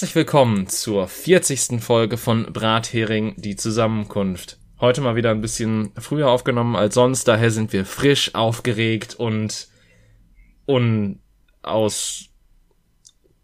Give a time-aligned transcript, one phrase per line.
[0.00, 1.78] Herzlich willkommen zur 40.
[1.82, 4.58] Folge von Brathering, die Zusammenkunft.
[4.80, 9.68] Heute mal wieder ein bisschen früher aufgenommen als sonst, daher sind wir frisch, aufgeregt und
[10.64, 12.30] unaus...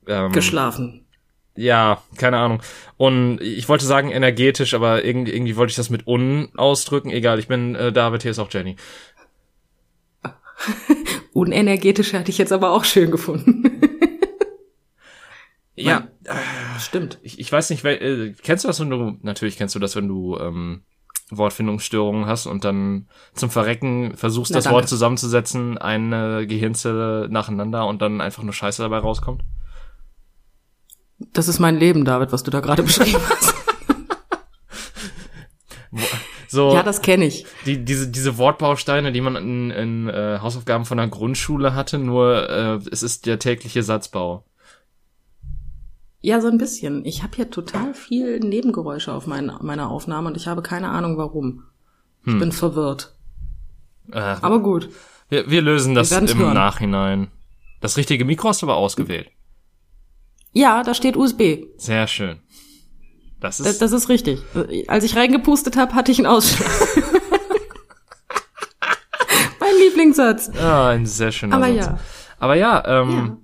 [0.06, 1.04] Ähm, Geschlafen.
[1.56, 2.62] Ja, keine Ahnung.
[2.96, 7.10] Und ich wollte sagen energetisch, aber irgendwie, irgendwie wollte ich das mit un ausdrücken.
[7.10, 8.76] Egal, ich bin äh, David, hier ist auch Jenny.
[11.34, 13.90] Unenergetisch hatte ich jetzt aber auch schön gefunden.
[15.84, 17.18] Ja, äh, stimmt.
[17.22, 20.08] Ich, ich weiß nicht, äh, kennst du das, wenn du, natürlich kennst du das, wenn
[20.08, 20.82] du ähm,
[21.30, 24.76] Wortfindungsstörungen hast und dann zum Verrecken versuchst, Na, das danke.
[24.76, 29.42] Wort zusammenzusetzen, eine Gehirnzelle nacheinander und dann einfach nur Scheiße dabei rauskommt?
[31.18, 33.54] Das ist mein Leben, David, was du da gerade beschrieben hast.
[36.48, 37.44] So, ja, das kenne ich.
[37.66, 42.48] Die, diese, diese Wortbausteine, die man in, in äh, Hausaufgaben von der Grundschule hatte, nur
[42.48, 44.44] äh, es ist der tägliche Satzbau.
[46.20, 47.04] Ja, so ein bisschen.
[47.04, 51.18] Ich habe hier total viel Nebengeräusche auf mein, meiner Aufnahme und ich habe keine Ahnung
[51.18, 51.64] warum.
[52.24, 52.40] Ich hm.
[52.40, 53.14] bin verwirrt.
[54.12, 54.88] Äh, aber gut.
[55.28, 56.54] Wir, wir lösen das wir im hören.
[56.54, 57.28] Nachhinein.
[57.80, 59.30] Das richtige Mikro hast du aber ausgewählt.
[60.52, 61.66] Ja, da steht USB.
[61.76, 62.40] Sehr schön.
[63.40, 64.42] Das ist, das, das ist richtig.
[64.88, 66.70] Als ich reingepustet habe, hatte ich einen Ausschlag.
[69.60, 70.50] mein Lieblingssatz.
[70.58, 71.76] Ah, ein sehr schöner Aber Satz.
[71.76, 71.98] Ja.
[72.38, 73.36] Aber ja, ähm, ja.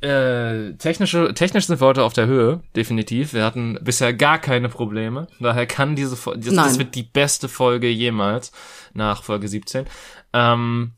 [0.00, 3.32] Äh, technische, technisch sind wir heute auf der Höhe, definitiv.
[3.32, 5.26] Wir hatten bisher gar keine Probleme.
[5.40, 8.52] Daher kann diese Folge, das, das, wird die beste Folge jemals
[8.94, 9.86] nach Folge 17.
[10.32, 10.92] Ähm,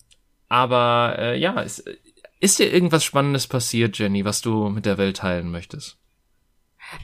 [0.48, 1.82] aber äh, ja, es,
[2.40, 5.96] ist dir irgendwas Spannendes passiert, Jenny, was du mit der Welt teilen möchtest?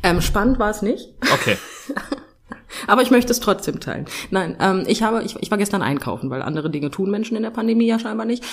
[0.02, 1.14] Ähm, spannend war es nicht.
[1.32, 1.56] Okay.
[2.86, 4.06] Aber ich möchte es trotzdem teilen.
[4.30, 7.42] Nein, ähm, ich habe, ich, ich war gestern einkaufen, weil andere Dinge tun Menschen in
[7.42, 8.44] der Pandemie ja scheinbar nicht.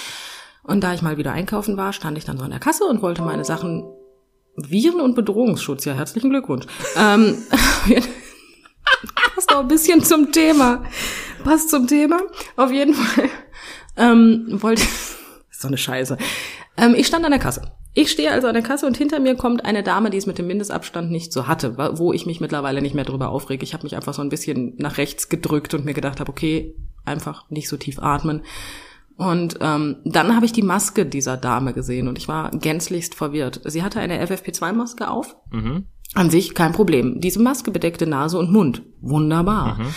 [0.64, 3.02] Und da ich mal wieder einkaufen war, stand ich dann so an der Kasse und
[3.02, 3.84] wollte meine Sachen
[4.56, 5.86] Viren- und Bedrohungsschutz.
[5.86, 6.66] Ja, herzlichen Glückwunsch.
[6.96, 7.38] ähm,
[9.36, 10.84] passt auch ein bisschen zum Thema.
[11.44, 12.22] Passt zum Thema.
[12.56, 13.30] Auf jeden Fall
[13.98, 14.84] ähm, wollte
[15.52, 16.18] so eine Scheiße.
[16.78, 17.62] Ähm, ich stand an der Kasse.
[17.96, 20.40] Ich stehe also an der Kasse und hinter mir kommt eine Dame, die es mit
[20.40, 23.64] dem Mindestabstand nicht so hatte, wo ich mich mittlerweile nicht mehr drüber aufrege.
[23.64, 26.76] Ich habe mich einfach so ein bisschen nach rechts gedrückt und mir gedacht habe, okay,
[27.06, 28.42] einfach nicht so tief atmen.
[29.18, 33.62] Und ähm, dann habe ich die Maske dieser Dame gesehen und ich war gänzlichst verwirrt.
[33.66, 35.36] Sie hatte eine FFP2-Maske auf.
[35.52, 35.88] Mhm.
[36.16, 37.22] An sich kein Problem.
[37.22, 38.84] Diese Maske bedeckte Nase und Mund.
[39.02, 39.78] Wunderbar.
[39.80, 39.88] Mhm.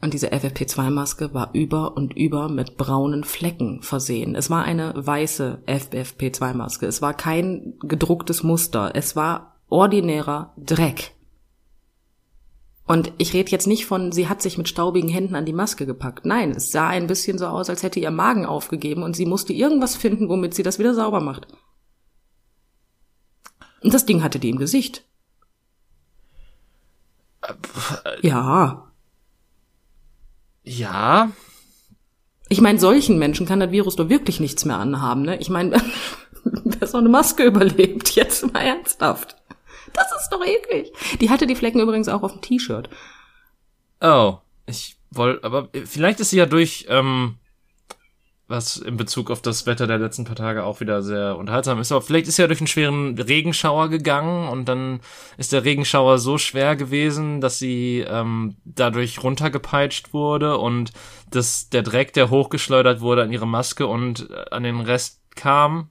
[0.00, 4.36] Und diese FFP2-Maske war über und über mit braunen Flecken versehen.
[4.36, 6.86] Es war eine weiße FFP2-Maske.
[6.86, 8.92] Es war kein gedrucktes Muster.
[8.94, 11.16] Es war ordinärer Dreck.
[12.88, 15.84] Und ich rede jetzt nicht von, sie hat sich mit staubigen Händen an die Maske
[15.84, 16.24] gepackt.
[16.24, 19.52] Nein, es sah ein bisschen so aus, als hätte ihr Magen aufgegeben und sie musste
[19.52, 21.46] irgendwas finden, womit sie das wieder sauber macht.
[23.82, 25.04] Und das Ding hatte die im Gesicht.
[28.22, 28.90] Ja.
[30.64, 31.30] Ja.
[32.48, 35.38] Ich meine, solchen Menschen kann das Virus doch wirklich nichts mehr anhaben, ne?
[35.38, 35.76] Ich meine,
[36.44, 39.37] wer so eine Maske überlebt, jetzt mal ernsthaft.
[39.98, 40.92] Das ist doch eklig.
[41.20, 42.88] Die hatte die Flecken übrigens auch auf dem T-Shirt.
[44.00, 47.38] Oh, ich wollte, aber vielleicht ist sie ja durch ähm,
[48.48, 51.92] was in Bezug auf das Wetter der letzten paar Tage auch wieder sehr unterhaltsam ist.
[51.92, 55.00] Aber vielleicht ist er durch einen schweren Regenschauer gegangen und dann
[55.36, 60.92] ist der Regenschauer so schwer gewesen, dass sie ähm, dadurch runtergepeitscht wurde und
[61.30, 65.90] dass der Dreck, der hochgeschleudert wurde an ihre Maske und äh, an den Rest kam.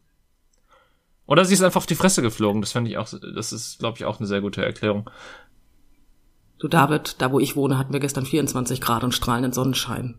[1.27, 2.61] Oder sie ist einfach auf die Fresse geflogen.
[2.61, 5.09] Das fände ich auch, das ist, glaube ich, auch eine sehr gute Erklärung.
[6.57, 10.17] Du David, da wo ich wohne, hatten wir gestern 24 Grad und strahlenden Sonnenschein.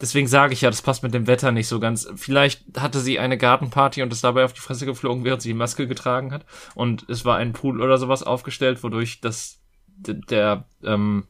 [0.00, 2.08] Deswegen sage ich ja, das passt mit dem Wetter nicht so ganz.
[2.16, 5.54] Vielleicht hatte sie eine Gartenparty und ist dabei auf die Fresse geflogen, während sie die
[5.54, 6.46] Maske getragen hat.
[6.74, 11.26] Und es war ein Pool oder sowas aufgestellt, wodurch das der, der ähm,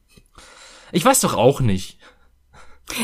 [0.93, 1.99] ich weiß doch auch nicht.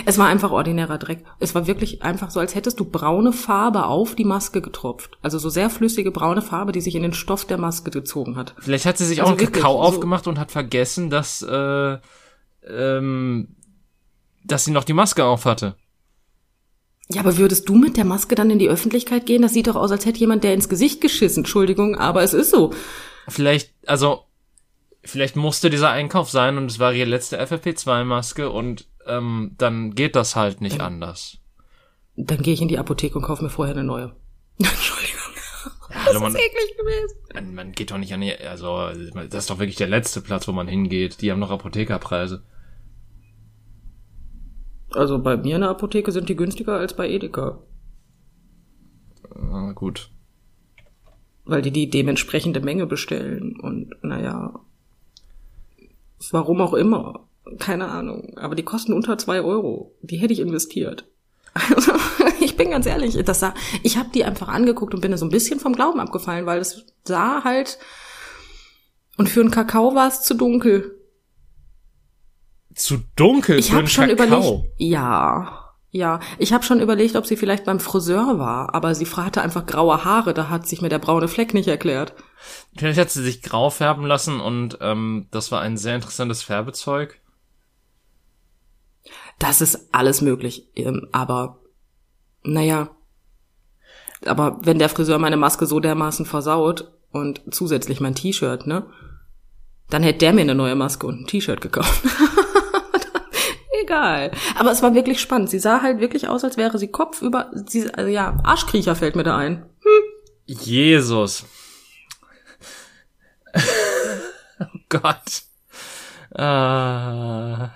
[0.07, 1.25] Es war einfach ordinärer Dreck.
[1.41, 5.19] Es war wirklich einfach so, als hättest du braune Farbe auf die Maske getropft.
[5.23, 8.55] Also so sehr flüssige braune Farbe, die sich in den Stoff der Maske gezogen hat.
[8.59, 11.99] Vielleicht hat sie sich also auch einen Kakao so aufgemacht und hat vergessen, dass äh,
[12.67, 13.57] ähm,
[14.45, 15.77] dass sie noch die Maske auf hatte.
[17.11, 19.43] Ja, aber würdest du mit der Maske dann in die Öffentlichkeit gehen?
[19.43, 21.43] Das sieht doch aus, als hätte jemand der ins Gesicht geschissen.
[21.43, 22.73] Entschuldigung, aber es ist so.
[23.29, 24.23] Vielleicht, also,
[25.03, 30.17] vielleicht musste dieser Einkauf sein und es war ihre letzte FFP2-Maske und ähm, dann geht
[30.17, 31.39] das halt nicht dann, anders.
[32.17, 34.15] Dann gehe ich in die Apotheke und kaufe mir vorher eine neue.
[34.59, 35.21] Entschuldigung.
[35.91, 37.17] Ja, also man, ist eklig gewesen.
[37.35, 40.49] Man, man geht doch nicht an die, also das ist doch wirklich der letzte Platz,
[40.49, 41.21] wo man hingeht.
[41.21, 42.43] Die haben noch Apothekerpreise.
[44.91, 47.63] Also bei mir in der Apotheke sind die günstiger als bei Edeka.
[49.35, 50.11] Ah, gut.
[51.45, 54.61] weil die die dementsprechende Menge bestellen und naja,
[56.31, 57.24] warum auch immer,
[57.59, 61.07] keine Ahnung, aber die kosten unter zwei Euro, die hätte ich investiert.
[61.77, 61.93] Also,
[62.41, 63.55] ich bin ganz ehrlich, das sah,
[63.85, 66.59] ich habe die einfach angeguckt und bin da so ein bisschen vom Glauben abgefallen, weil
[66.59, 67.79] es sah halt
[69.17, 70.99] und für einen Kakao war es zu dunkel.
[72.75, 74.25] Zu dunkel ich für habe einen schon Kakao.
[74.25, 79.07] überlegt, ja, ja, ich habe schon überlegt, ob sie vielleicht beim Friseur war, aber sie
[79.07, 82.15] hatte einfach graue Haare, da hat sich mir der braune Fleck nicht erklärt.
[82.77, 87.21] Vielleicht hat sie sich grau färben lassen und ähm, das war ein sehr interessantes Färbezeug.
[89.39, 91.61] Das ist alles möglich, ähm, aber
[92.43, 92.91] naja,
[94.27, 98.87] aber wenn der Friseur meine Maske so dermaßen versaut und zusätzlich mein T-Shirt, ne,
[99.91, 102.03] dann hätte der mir eine neue Maske und ein T-Shirt gekauft.
[103.83, 104.31] Egal.
[104.57, 105.51] Aber es war wirklich spannend.
[105.51, 109.17] Sie sah halt wirklich aus, als wäre sie Kopf über, sie, also ja, Arschkriecher fällt
[109.17, 109.67] mir da ein.
[110.47, 111.45] Jesus.
[114.61, 115.43] oh Gott.
[116.35, 117.69] Äh,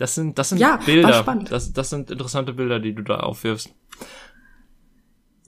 [0.00, 1.22] das sind, das sind Ja, Bilder.
[1.50, 3.70] Das, das sind interessante Bilder, die du da aufwirfst.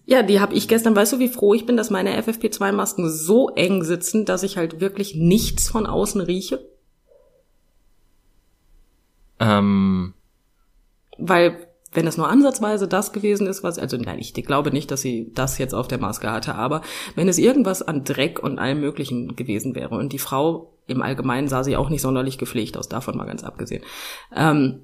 [0.05, 3.49] Ja, die habe ich gestern, weißt du, wie froh ich bin, dass meine FFP2-Masken so
[3.51, 6.69] eng sitzen, dass ich halt wirklich nichts von außen rieche.
[9.41, 10.13] Ähm,
[11.17, 15.01] Weil, wenn es nur ansatzweise das gewesen ist, was, also nein, ich glaube nicht, dass
[15.01, 16.83] sie das jetzt auf der Maske hatte, aber
[17.15, 21.49] wenn es irgendwas an Dreck und allem Möglichen gewesen wäre und die Frau im Allgemeinen
[21.49, 23.85] sah sie auch nicht sonderlich gepflegt aus, davon mal ganz abgesehen,
[24.35, 24.81] ähm,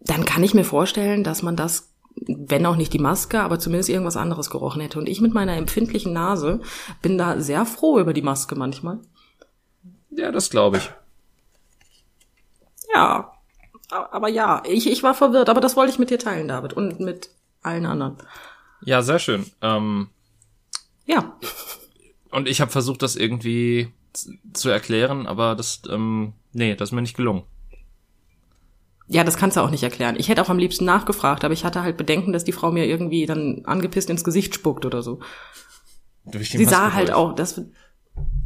[0.00, 3.88] dann kann ich mir vorstellen, dass man das, wenn auch nicht die Maske, aber zumindest
[3.88, 4.98] irgendwas anderes gerochen hätte.
[4.98, 6.60] Und ich mit meiner empfindlichen Nase
[7.02, 9.00] bin da sehr froh über die Maske manchmal.
[10.10, 10.90] ja, das glaube ich.
[12.94, 13.32] Ja,
[13.90, 17.00] aber ja, ich, ich war verwirrt, aber das wollte ich mit dir teilen, David, und
[17.00, 17.30] mit
[17.62, 18.16] allen anderen.
[18.82, 19.46] Ja, sehr schön.
[19.60, 20.08] Ähm,
[21.04, 21.36] Ja,
[22.30, 23.92] und ich habe versucht, das irgendwie
[24.52, 27.44] zu erklären, aber das, ähm, nee, das ist mir nicht gelungen.
[29.08, 30.16] ja, das kannst du auch nicht erklären.
[30.18, 32.86] Ich hätte auch am liebsten nachgefragt, aber ich hatte halt Bedenken, dass die Frau mir
[32.86, 35.20] irgendwie dann angepisst ins Gesicht spuckt oder so.
[36.24, 37.16] Durch die Sie Maske sah halt durch.
[37.16, 37.60] auch, das,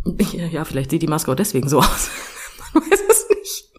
[0.33, 2.11] ja, vielleicht sieht die Maske auch deswegen so aus.
[2.75, 3.71] Man weiß es nicht.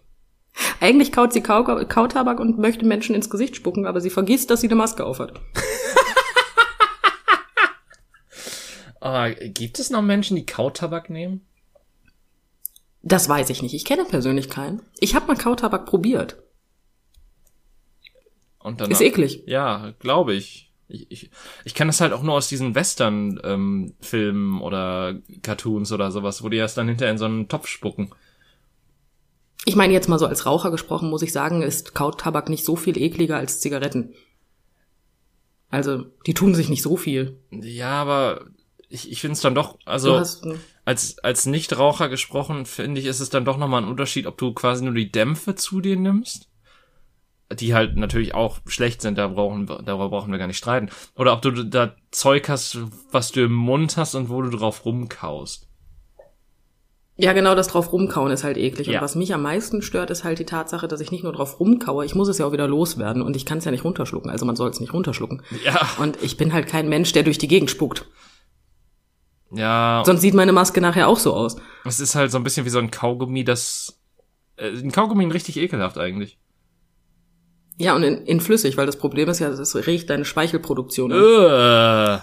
[0.79, 4.61] Eigentlich kaut sie Kau Kautabak und möchte Menschen ins Gesicht spucken, aber sie vergisst, dass
[4.61, 5.39] sie eine Maske aufhat.
[9.03, 11.47] Ah, gibt es noch Menschen, die Kautabak nehmen?
[13.03, 13.74] Das weiß ich nicht.
[13.74, 14.81] Ich kenne persönlich keinen.
[15.00, 16.38] Ich habe mal Kautabak probiert.
[18.59, 19.44] Und dann Ist eklig.
[19.48, 20.71] Ja, glaube ich.
[20.88, 21.31] Ich, ich.
[21.63, 26.57] ich kenne das halt auch nur aus diesen Western-Filmen oder Cartoons oder sowas, wo die
[26.57, 28.13] erst dann hinterher in so einen Topf spucken.
[29.65, 32.75] Ich meine, jetzt mal so als Raucher gesprochen, muss ich sagen, ist Kautabak nicht so
[32.75, 34.13] viel ekliger als Zigaretten.
[35.69, 37.39] Also, die tun sich nicht so viel.
[37.51, 38.45] Ja, aber
[38.91, 40.45] ich, ich finde es dann doch, also hast,
[40.85, 44.53] als, als Nichtraucher gesprochen, finde ich, ist es dann doch nochmal ein Unterschied, ob du
[44.53, 46.49] quasi nur die Dämpfe zu dir nimmst,
[47.54, 50.89] die halt natürlich auch schlecht sind, da brauchen wir, darüber brauchen wir gar nicht streiten,
[51.16, 52.80] oder ob du da Zeug hast,
[53.11, 55.68] was du im Mund hast und wo du drauf rumkaust.
[57.18, 58.87] ja, genau, das drauf rumkauen ist halt eklig.
[58.87, 58.99] Ja.
[58.99, 61.59] Und was mich am meisten stört, ist halt die Tatsache, dass ich nicht nur drauf
[61.59, 64.31] rumkaue, ich muss es ja auch wieder loswerden und ich kann es ja nicht runterschlucken.
[64.31, 65.44] Also man soll es nicht runterschlucken.
[65.63, 68.07] Ja, Und ich bin halt kein Mensch, der durch die Gegend spuckt.
[69.51, 71.57] Ja, Sonst sieht meine Maske nachher auch so aus.
[71.85, 73.99] es ist halt so ein bisschen wie so ein Kaugummi, das,
[74.57, 76.37] äh, ein Kaugummi richtig ekelhaft eigentlich.
[77.77, 81.11] Ja, und in, in flüssig, weil das Problem ist ja, es riecht deine Speichelproduktion.
[81.11, 82.19] Äh.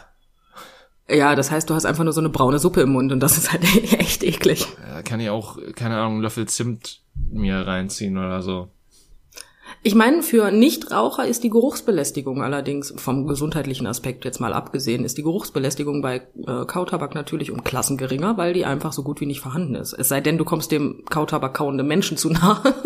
[1.10, 3.38] Ja, das heißt, du hast einfach nur so eine braune Suppe im Mund und das
[3.38, 3.64] ist halt
[3.98, 4.66] echt eklig.
[4.86, 8.70] Ja, kann ich auch, keine Ahnung, einen Löffel Zimt mir reinziehen oder so.
[9.82, 15.18] Ich meine, für Nichtraucher ist die Geruchsbelästigung allerdings, vom gesundheitlichen Aspekt jetzt mal abgesehen, ist
[15.18, 16.16] die Geruchsbelästigung bei
[16.46, 19.92] äh, Kautabak natürlich um Klassen geringer, weil die einfach so gut wie nicht vorhanden ist.
[19.92, 22.62] Es sei denn, du kommst dem Kautabak kauenden Menschen zu nahe.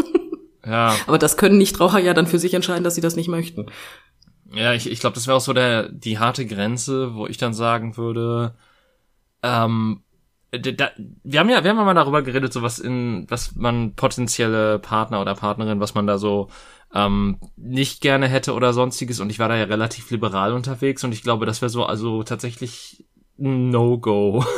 [0.65, 3.67] Ja, Aber das können Nichtraucher ja dann für sich entscheiden, dass sie das nicht möchten.
[4.55, 7.53] ja, ich, ich glaube, das wäre auch so der die harte Grenze, wo ich dann
[7.53, 8.55] sagen würde,
[9.43, 10.05] ähm,
[10.53, 10.91] da,
[11.25, 14.79] wir haben ja, wir haben ja mal darüber geredet, so was in, was man potenzielle
[14.79, 16.49] Partner oder Partnerin, was man da so
[16.95, 19.21] ähm, nicht gerne hätte oder sonstiges.
[19.21, 22.23] Und ich war da ja relativ liberal unterwegs und ich glaube, das wäre so also
[22.23, 23.05] tatsächlich
[23.37, 24.45] No-Go.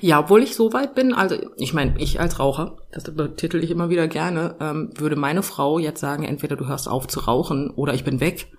[0.00, 3.70] Ja, obwohl ich so weit bin, also ich meine, ich als Raucher, das betitel ich
[3.70, 7.70] immer wieder gerne, ähm, würde meine Frau jetzt sagen, entweder du hörst auf zu rauchen
[7.70, 8.52] oder ich bin weg,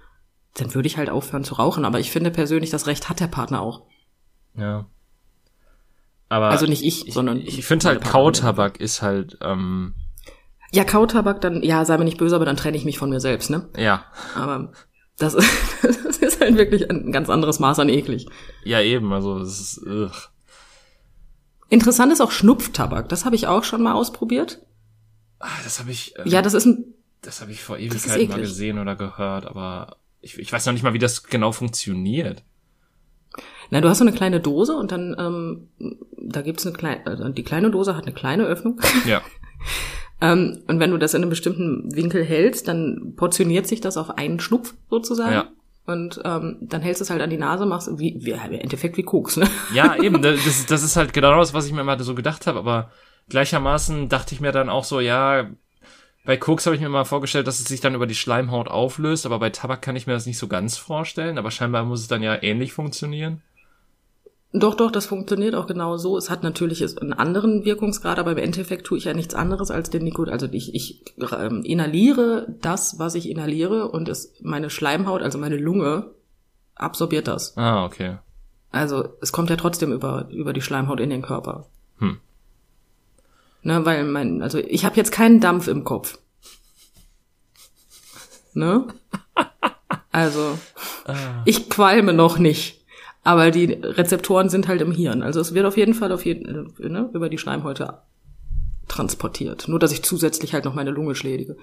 [0.56, 1.86] dann würde ich halt aufhören zu rauchen.
[1.86, 3.84] Aber ich finde persönlich, das Recht hat der Partner auch.
[4.56, 4.88] Ja.
[6.30, 8.12] Aber Also nicht ich, ich, sondern ich finde meine halt.
[8.12, 9.96] Kautabak ist halt ähm,
[10.76, 13.20] Ja, Kautabak, dann, ja, sei mir nicht böse, aber dann trenne ich mich von mir
[13.20, 13.70] selbst, ne?
[13.78, 14.06] ja
[14.36, 14.72] Aber
[15.18, 15.50] das, ist-
[15.84, 18.28] das ist halt wirklich ein ganz anderes Maß an eklig.
[18.64, 19.82] Ja, eben, also es ist.
[19.86, 20.12] Ugh.
[21.70, 23.10] Interessant ist auch Schnupftabak.
[23.10, 24.60] Das habe ich auch schon mal ausprobiert.
[25.40, 26.16] Ah, Das habe ich.
[26.18, 26.86] äh, Ja, das ist ein.
[27.22, 30.84] Das habe ich vor Ewigkeiten mal gesehen oder gehört, aber ich, ich weiß noch nicht
[30.84, 32.44] mal, wie das genau funktioniert.
[33.72, 35.70] Na, du hast so eine kleine Dose und dann ähm,
[36.18, 37.06] da gibt's eine kleine.
[37.08, 38.80] Also die kleine Dose hat eine kleine Öffnung.
[39.06, 39.22] Ja.
[40.22, 44.18] ähm, und wenn du das in einem bestimmten Winkel hältst, dann portioniert sich das auf
[44.18, 45.34] einen Schnupf sozusagen.
[45.34, 45.48] Ja.
[45.86, 48.98] Und ähm, dann hältst du es halt an die Nase, machst wie, wie im Endeffekt
[48.98, 49.48] wie Koks, ne?
[49.74, 52.60] Ja, eben, das, das ist halt genau das, was ich mir immer so gedacht habe,
[52.60, 52.92] aber
[53.30, 55.48] gleichermaßen dachte ich mir dann auch so, ja,
[56.26, 59.28] bei Koks habe ich mir mal vorgestellt, dass es sich dann über die Schleimhaut auflöst,
[59.28, 62.08] aber bei Tabak kann ich mir das nicht so ganz vorstellen, aber scheinbar muss es
[62.08, 63.44] dann ja ähnlich funktionieren.
[64.58, 66.18] Doch, doch, das funktioniert auch genau so.
[66.18, 69.90] Es hat natürlich einen anderen Wirkungsgrad, aber im Endeffekt tue ich ja nichts anderes als
[69.90, 70.32] den Nikotin.
[70.32, 71.04] Also ich, ich
[71.38, 76.12] ähm, inhaliere das, was ich inhaliere und es, meine Schleimhaut, also meine Lunge,
[76.76, 77.58] absorbiert das.
[77.58, 78.18] Ah, okay.
[78.72, 81.66] Also es kommt ja trotzdem über, über die Schleimhaut in den Körper.
[81.98, 82.18] Hm.
[83.64, 86.18] Ne, weil mein, also ich habe jetzt keinen Dampf im Kopf.
[88.54, 88.88] Ne?
[90.12, 90.58] Also,
[91.44, 92.85] ich qualme noch nicht.
[93.26, 95.24] Aber die Rezeptoren sind halt im Hirn.
[95.24, 98.02] Also es wird auf jeden Fall auf jeden, äh, ne, über die Schleimhäute
[98.88, 99.68] transportiert.
[99.68, 101.58] Nur, dass ich zusätzlich halt noch meine Lunge schädige.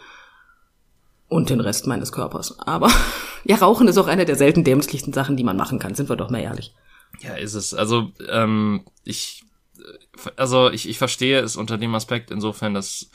[1.28, 2.58] Und den Rest meines Körpers.
[2.58, 2.90] Aber
[3.44, 5.94] ja, Rauchen ist auch eine der selten dämlichsten Sachen, die man machen kann.
[5.94, 6.74] Sind wir doch mal ehrlich.
[7.20, 7.74] Ja, ist es.
[7.74, 9.44] Also, ähm, ich,
[9.78, 13.08] äh, also ich, ich verstehe es unter dem Aspekt insofern, dass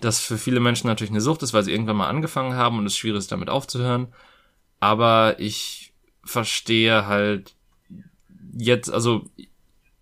[0.00, 2.86] das für viele Menschen natürlich eine Sucht ist, weil sie irgendwann mal angefangen haben und
[2.86, 4.12] es schwierig ist, damit aufzuhören.
[4.80, 7.55] Aber ich verstehe halt
[8.56, 9.24] jetzt, also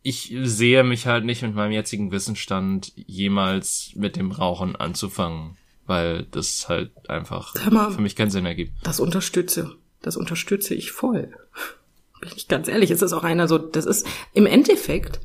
[0.02, 5.56] ich sehe mich halt nicht mit meinem jetzigen Wissensstand jemals mit dem Rauchen anzufangen,
[5.86, 7.90] weil das halt einfach mal.
[7.90, 8.72] für mich keinen Sinn ergibt.
[8.82, 9.76] Das unterstütze.
[10.02, 11.34] Das unterstütze ich voll.
[12.20, 15.20] Bin ich ganz ehrlich, es ist auch einer so, das ist, im Endeffekt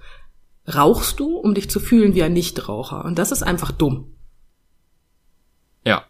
[0.74, 3.04] rauchst du, um dich zu fühlen wie ein Nichtraucher.
[3.04, 4.16] Und das ist einfach dumm.
[5.86, 6.06] Ja,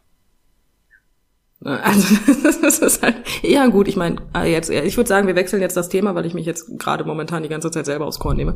[1.61, 2.15] Also,
[2.61, 5.89] das ist halt, ja gut, ich meine, jetzt, ich würde sagen, wir wechseln jetzt das
[5.89, 8.55] Thema, weil ich mich jetzt gerade momentan die ganze Zeit selber aufs Korn nehme.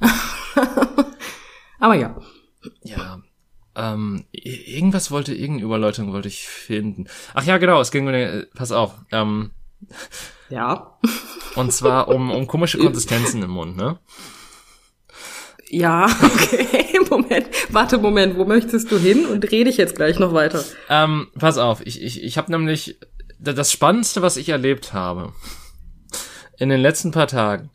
[1.80, 2.16] Aber ja.
[2.82, 3.20] Ja.
[3.76, 7.06] Ähm, irgendwas wollte, irgendeine Überleitung wollte ich finden.
[7.34, 9.50] Ach ja, genau, es ging um den, pass auf, ähm,
[10.48, 10.96] Ja.
[11.56, 13.98] und zwar um, um komische Konsistenzen im Mund, ne?
[15.74, 17.46] Ja, okay, Moment.
[17.70, 19.26] Warte, Moment, wo möchtest du hin?
[19.26, 20.62] Und rede ich jetzt gleich noch weiter.
[20.88, 22.98] Ähm, pass auf, ich, ich, ich habe nämlich
[23.40, 25.32] da- das Spannendste, was ich erlebt habe
[26.58, 27.70] in den letzten paar Tagen,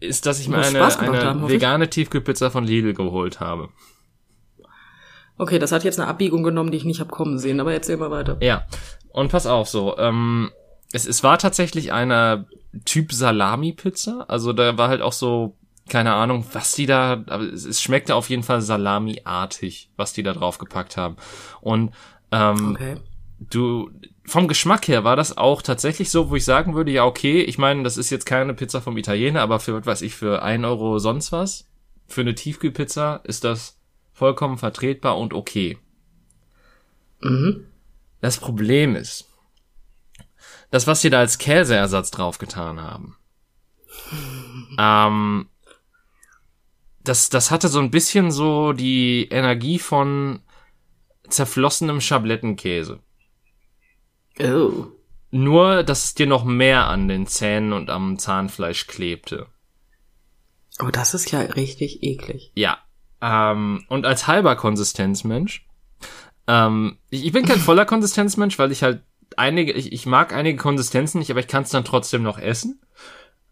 [0.00, 3.70] ist, dass ich mir eine, eine haben, vegane Tiefkühlpizza von Lidl geholt habe.
[5.38, 7.96] Okay, das hat jetzt eine Abbiegung genommen, die ich nicht hab kommen sehen, aber erzähl
[7.96, 8.36] mal weiter.
[8.40, 8.66] Ja,
[9.10, 10.50] und pass auf, so, ähm,
[10.92, 12.46] es, es war tatsächlich eine
[12.84, 15.56] Typ Salami-Pizza, also da war halt auch so,
[15.88, 20.22] keine Ahnung, was die da, aber es, es schmeckte auf jeden Fall Salami-artig, was die
[20.22, 21.16] da drauf gepackt haben.
[21.60, 21.92] Und
[22.32, 22.96] ähm, Okay.
[23.38, 23.90] du,
[24.24, 27.58] vom Geschmack her war das auch tatsächlich so, wo ich sagen würde, ja, okay, ich
[27.58, 30.64] meine, das ist jetzt keine Pizza vom Italiener, aber für, was weiß ich, für ein
[30.64, 31.68] Euro sonst was,
[32.06, 33.78] für eine Tiefkühlpizza ist das
[34.12, 35.78] vollkommen vertretbar und okay.
[37.20, 37.66] Mhm.
[38.20, 39.28] Das Problem ist,
[40.70, 43.16] das, was sie da als Käseersatz draufgetan haben,
[44.78, 45.48] ähm,
[47.04, 50.40] das, das hatte so ein bisschen so die Energie von
[51.28, 53.00] zerflossenem Schablettenkäse.
[54.40, 54.86] Oh.
[55.30, 59.46] Nur, dass es dir noch mehr an den Zähnen und am Zahnfleisch klebte.
[60.80, 62.52] Oh, das ist ja richtig eklig.
[62.54, 62.78] Ja.
[63.20, 65.66] Ähm, und als halber Konsistenzmensch,
[66.46, 69.02] ähm, ich, ich bin kein voller Konsistenzmensch, weil ich halt
[69.36, 72.80] einige, ich, ich mag einige Konsistenzen nicht, aber ich kann es dann trotzdem noch essen.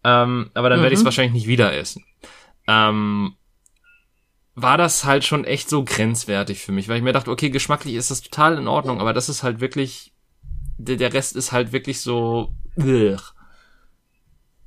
[0.03, 2.03] Ähm, aber dann werde ich es wahrscheinlich nicht wieder essen.
[2.67, 3.35] Ähm,
[4.55, 7.95] war das halt schon echt so grenzwertig für mich, weil ich mir dachte, okay, geschmacklich
[7.95, 10.13] ist das total in Ordnung, aber das ist halt wirklich,
[10.77, 13.17] der, der Rest ist halt wirklich so, ugh.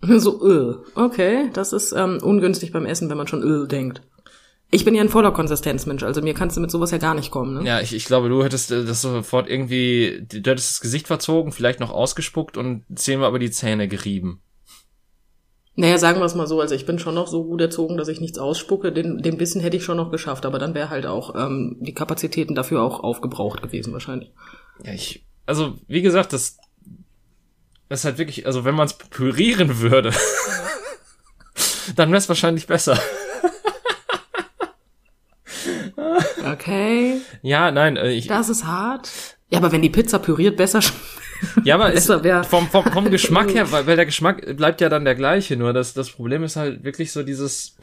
[0.19, 0.77] So, öh.
[0.95, 4.03] Okay, das ist ähm, ungünstig beim Essen, wenn man schon öh denkt.
[4.71, 7.31] Ich bin ja ein voller Konsistenzmensch, also mir kannst du mit sowas ja gar nicht
[7.31, 7.67] kommen, ne?
[7.67, 11.53] Ja, ich, ich glaube, du hättest äh, das sofort irgendwie, du hättest das Gesicht verzogen,
[11.53, 14.43] vielleicht noch ausgespuckt und zehnmal über die Zähne gerieben.
[15.79, 18.09] Naja, sagen wir es mal so, also ich bin schon noch so gut erzogen, dass
[18.09, 18.93] ich nichts ausspucke.
[18.93, 21.93] Den, den Bissen hätte ich schon noch geschafft, aber dann wäre halt auch ähm, die
[21.93, 24.33] Kapazitäten dafür auch aufgebraucht gewesen wahrscheinlich.
[24.83, 26.57] Ja, ich, also, wie gesagt, das,
[27.91, 30.13] das ist halt wirklich, also wenn man es pürieren würde,
[31.97, 32.99] dann wäre es wahrscheinlich besser.
[36.53, 39.11] Okay, Ja, nein, äh, ich, das ist hart.
[39.51, 41.26] Ja, aber wenn die Pizza püriert besser schmeckt.
[41.65, 44.89] Ja, aber Besser wär- vom, vom, vom Geschmack her, weil, weil der Geschmack bleibt ja
[44.89, 47.77] dann der gleiche, nur das, das Problem ist halt wirklich so dieses,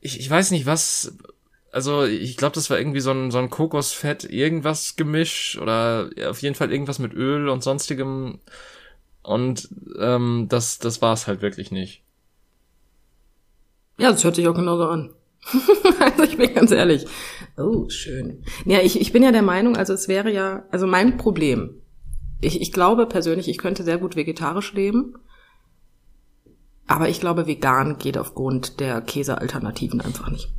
[0.00, 1.16] ich, ich weiß nicht was,
[1.70, 6.42] also ich glaube, das war irgendwie so ein, so ein Kokosfett, irgendwas Gemisch oder auf
[6.42, 8.40] jeden Fall irgendwas mit Öl und sonstigem
[9.22, 12.02] und ähm, das, das war es halt wirklich nicht.
[13.98, 15.10] Ja, das hört sich auch genauso an.
[16.00, 17.04] also ich bin ganz ehrlich.
[17.56, 18.42] Oh, schön.
[18.64, 21.81] Ja, ich, ich bin ja der Meinung, also es wäre ja, also mein Problem.
[22.42, 25.14] Ich, ich glaube persönlich, ich könnte sehr gut vegetarisch leben.
[26.88, 30.52] Aber ich glaube, vegan geht aufgrund der Käsealternativen einfach nicht.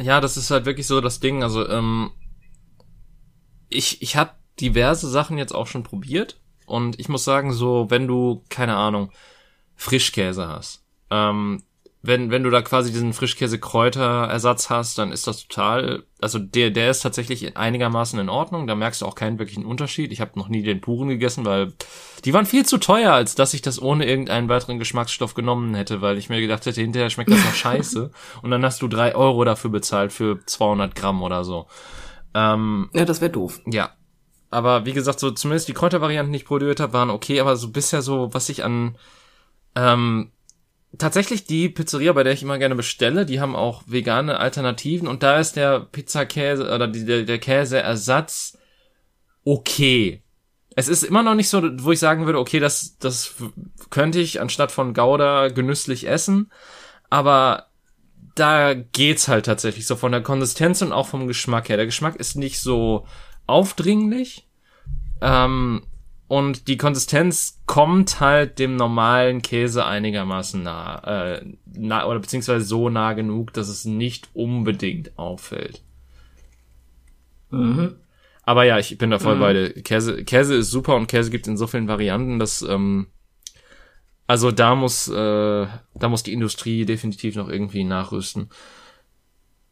[0.00, 1.42] Ja, das ist halt wirklich so das Ding.
[1.42, 2.10] Also, ähm,
[3.68, 6.40] ich, ich habe diverse Sachen jetzt auch schon probiert.
[6.66, 9.12] Und ich muss sagen, so, wenn du, keine Ahnung,
[9.74, 11.62] Frischkäse hast, ähm,
[12.06, 16.90] wenn, wenn du da quasi diesen Frischkäse-Kräuter-Ersatz hast, dann ist das total, also der, der
[16.90, 18.66] ist tatsächlich einigermaßen in Ordnung.
[18.66, 20.12] Da merkst du auch keinen wirklichen Unterschied.
[20.12, 21.72] Ich habe noch nie den puren gegessen, weil
[22.26, 26.02] die waren viel zu teuer, als dass ich das ohne irgendeinen weiteren Geschmacksstoff genommen hätte,
[26.02, 28.10] weil ich mir gedacht hätte, hinterher schmeckt das noch scheiße.
[28.42, 31.68] Und dann hast du drei Euro dafür bezahlt für 200 Gramm oder so.
[32.34, 33.60] Ähm, Ja, das wäre doof.
[33.66, 33.92] ja.
[34.50, 37.70] Aber wie gesagt, so zumindest die Kräutervarianten, die ich probiert habe, waren okay, aber so
[37.70, 38.96] bisher so, was ich an
[39.74, 40.30] ähm,
[40.98, 45.22] tatsächlich die Pizzeria, bei der ich immer gerne bestelle, die haben auch vegane Alternativen und
[45.22, 48.58] da ist der Pizzakäse oder die, der, der Käseersatz
[49.44, 50.22] okay.
[50.76, 53.34] Es ist immer noch nicht so, wo ich sagen würde, okay, das, das
[53.90, 56.50] könnte ich anstatt von Gouda genüsslich essen,
[57.10, 57.66] aber
[58.34, 61.76] da geht's halt tatsächlich so von der Konsistenz und auch vom Geschmack her.
[61.76, 63.06] Der Geschmack ist nicht so
[63.46, 64.48] aufdringlich.
[65.20, 65.86] Ähm,
[66.26, 72.88] und die Konsistenz kommt halt dem normalen Käse einigermaßen nah, äh, nah oder beziehungsweise so
[72.88, 75.82] nah genug, dass es nicht unbedingt auffällt.
[78.42, 79.70] Aber ja, ich bin da voll bei dir.
[79.82, 83.06] Käse, Käse ist super und Käse gibt in so vielen Varianten, dass ähm,
[84.26, 88.48] also da muss äh, da muss die Industrie definitiv noch irgendwie nachrüsten.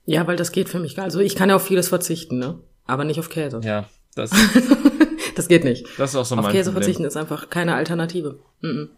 [0.04, 2.58] Ja, weil das geht für mich gar Also ich kann ja auf vieles verzichten, ne?
[2.86, 3.60] Aber nicht auf Käse.
[3.62, 4.30] Ja, das,
[5.34, 5.86] Das geht nicht.
[5.98, 6.82] das ist auch so Auf mein Käse Problem.
[6.82, 8.38] verzichten ist einfach keine Alternative.
[8.60, 8.90] Mhm.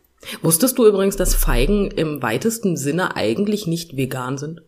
[0.42, 4.62] Wusstest du übrigens, dass Feigen im weitesten Sinne eigentlich nicht vegan sind?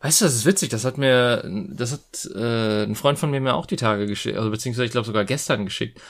[0.00, 3.40] Weißt du, das ist witzig, das hat mir, das hat äh, ein Freund von mir
[3.40, 6.00] mir auch die Tage geschickt, also beziehungsweise ich glaube sogar gestern geschickt.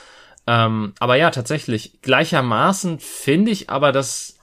[0.45, 4.37] Ähm, aber ja, tatsächlich, gleichermaßen finde ich aber das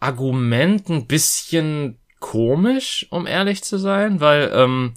[0.00, 4.94] Argument ein bisschen komisch, um ehrlich zu sein, weil ähm,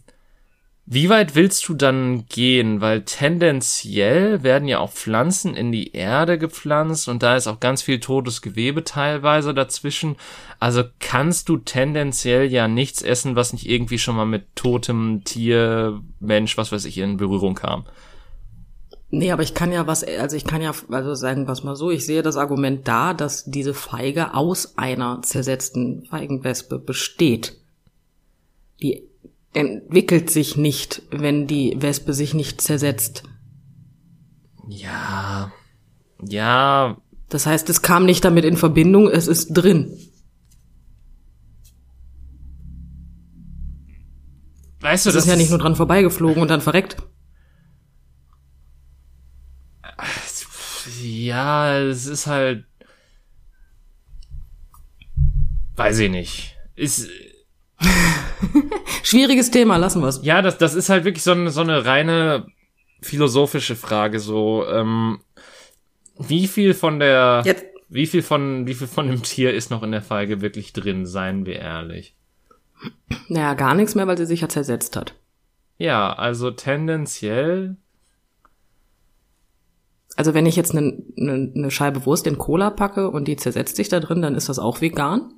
[0.85, 2.81] wie weit willst du dann gehen?
[2.81, 7.81] Weil tendenziell werden ja auch Pflanzen in die Erde gepflanzt und da ist auch ganz
[7.81, 10.17] viel totes Gewebe teilweise dazwischen.
[10.59, 16.01] Also kannst du tendenziell ja nichts essen, was nicht irgendwie schon mal mit totem Tier,
[16.19, 17.85] Mensch, was weiß ich, in Berührung kam.
[19.09, 21.91] Nee, aber ich kann ja was, also ich kann ja, also sagen wir mal so,
[21.91, 27.55] ich sehe das Argument da, dass diese Feige aus einer zersetzten Feigenwespe besteht.
[28.81, 29.12] Die
[29.53, 33.23] entwickelt sich nicht, wenn die Wespe sich nicht zersetzt.
[34.67, 35.51] Ja,
[36.21, 36.97] ja,
[37.29, 39.97] Das heißt, es kam nicht damit in Verbindung, es ist drin.
[44.79, 46.97] weißt du, Es ist ja nicht nur dran vorbeigeflogen und dann verreckt.
[51.01, 52.65] Ja, es ist halt.
[55.75, 56.57] Weiß ich nicht.
[56.75, 57.09] Ist,
[59.03, 60.21] Schwieriges Thema, lassen wir's.
[60.23, 62.47] ja, das, das ist halt wirklich so eine, so eine reine
[63.01, 65.19] philosophische Frage, so, ähm,
[66.17, 69.83] wie viel von der, Jetzt, wie viel von, wie viel von dem Tier ist noch
[69.83, 72.15] in der Feige wirklich drin, seien wir ehrlich.
[73.27, 75.15] naja, gar nichts mehr, weil sie sich ja zersetzt hat.
[75.77, 77.75] Ja, also tendenziell,
[80.15, 83.75] Also wenn ich jetzt eine, eine, eine Scheibe Wurst in Cola packe und die zersetzt
[83.75, 85.33] sich da drin, dann ist das auch vegan?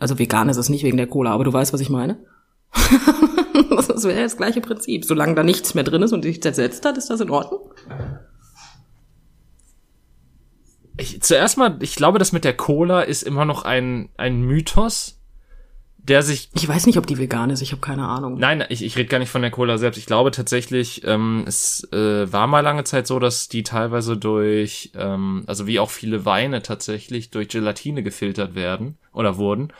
[0.00, 2.18] Also vegan ist es nicht wegen der Cola, aber du weißt, was ich meine?
[3.70, 5.04] das wäre das gleiche Prinzip.
[5.04, 7.72] Solange da nichts mehr drin ist und sich zersetzt hat, ist das in Ordnung?
[11.00, 15.19] ich, zuerst mal, ich glaube, das mit der Cola ist immer noch ein, ein Mythos,
[16.02, 18.38] der sich Ich weiß nicht, ob die vegan ist, ich habe keine Ahnung.
[18.38, 19.98] Nein, ich, ich rede gar nicht von der Cola selbst.
[19.98, 24.92] Ich glaube tatsächlich, ähm, es äh, war mal lange Zeit so, dass die teilweise durch,
[24.94, 29.72] ähm, also wie auch viele Weine tatsächlich, durch Gelatine gefiltert werden oder wurden.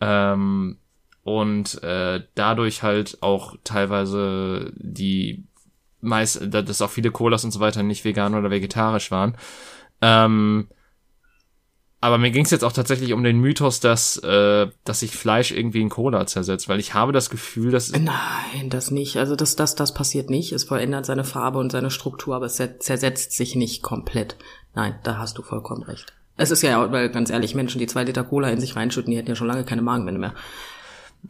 [0.00, 0.78] Ähm,
[1.22, 5.44] und äh, dadurch halt auch teilweise die
[6.00, 9.36] meist, dass auch viele Colas und so weiter nicht vegan oder vegetarisch waren.
[10.00, 10.68] Ähm,
[12.06, 15.50] aber mir ging es jetzt auch tatsächlich um den Mythos, dass, äh, dass sich Fleisch
[15.52, 19.16] irgendwie in Cola zersetzt, weil ich habe das Gefühl, dass Nein, das nicht.
[19.18, 20.52] Also das, das, das passiert nicht.
[20.52, 24.36] Es verändert seine Farbe und seine Struktur, aber es zer- zersetzt sich nicht komplett.
[24.74, 26.12] Nein, da hast du vollkommen recht.
[26.36, 29.16] Es ist ja, weil ganz ehrlich, Menschen, die zwei Liter Cola in sich reinschütten, die
[29.16, 30.34] hätten ja schon lange keine Magenwände mehr.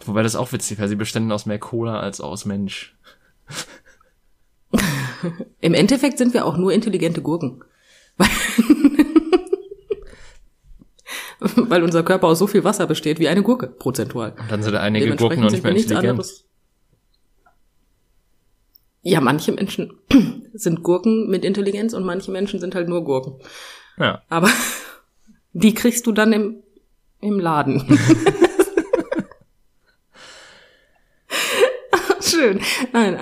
[0.05, 2.97] wobei das auch witzig, weil sie bestanden aus mehr Cola als aus Mensch.
[5.61, 7.63] Im Endeffekt sind wir auch nur intelligente Gurken.
[11.57, 14.35] Weil unser Körper aus so viel Wasser besteht wie eine Gurke, prozentual.
[14.39, 16.45] Und dann sind einige Gurken noch nicht mehr intelligent.
[19.03, 19.93] Ja, manche Menschen
[20.55, 23.35] sind Gurken mit Intelligenz und manche Menschen sind halt nur Gurken.
[23.99, 24.23] Ja.
[24.29, 24.51] Aber
[25.53, 26.63] die kriegst du dann im,
[27.21, 27.85] im Laden.
[32.21, 32.61] Schön.
[32.93, 33.19] Nein.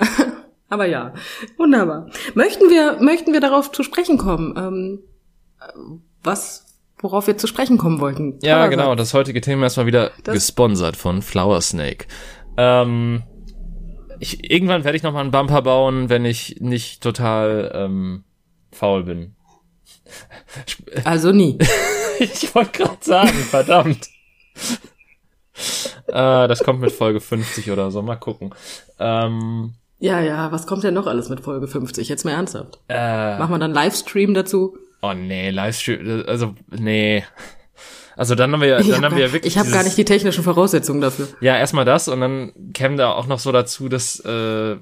[0.69, 1.13] Aber ja,
[1.57, 2.09] wunderbar.
[2.33, 4.55] Möchten wir, möchten wir darauf zu sprechen kommen?
[4.57, 5.03] Ähm,
[6.23, 6.64] was,
[7.05, 8.39] worauf wir zu sprechen kommen wollten?
[8.41, 8.89] Ja, Toller genau.
[8.89, 8.97] Satz.
[8.97, 12.07] Das heutige Thema ist mal wieder Das- gesponsert von Flower Snake.
[12.57, 13.23] Ähm,
[14.19, 18.23] ich, irgendwann werde ich noch mal einen Bumper bauen, wenn ich nicht total ähm,
[18.71, 19.35] faul bin.
[21.03, 21.57] Also nie.
[22.19, 24.07] ich wollte gerade sagen, verdammt.
[26.07, 28.01] äh, das kommt mit Folge 50 oder so.
[28.01, 28.53] Mal gucken.
[28.99, 32.07] Ähm, Ja, ja, was kommt denn noch alles mit Folge 50?
[32.09, 32.79] Jetzt mal ernsthaft.
[32.89, 34.77] äh, Machen wir dann Livestream dazu?
[35.09, 37.23] Oh nee, Livestream, also nee.
[38.17, 39.97] Also dann haben wir, ja- dann hab haben wir ja wirklich ich habe gar nicht
[39.97, 41.27] die technischen Voraussetzungen dafür.
[41.41, 44.77] Ja, erstmal das und dann käme da auch noch so dazu, dass, äh,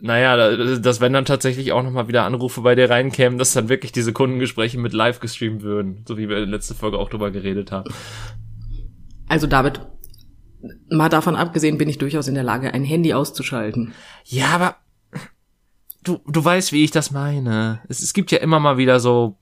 [0.00, 3.68] naja, da- dass wenn dann tatsächlich auch nochmal wieder Anrufe bei dir reinkämen, dass dann
[3.68, 7.08] wirklich diese Kundengespräche mit live gestreamt würden, so wie wir in der letzten Folge auch
[7.10, 7.88] drüber geredet haben.
[9.28, 9.80] Also David,
[10.90, 13.92] mal davon abgesehen, bin ich durchaus in der Lage, ein Handy auszuschalten.
[14.24, 14.76] Ja, aber
[16.04, 17.80] du, du weißt, wie ich das meine.
[17.88, 19.38] Es, es gibt ja immer mal wieder so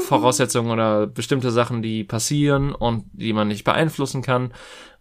[0.00, 4.52] Voraussetzungen oder bestimmte Sachen, die passieren und die man nicht beeinflussen kann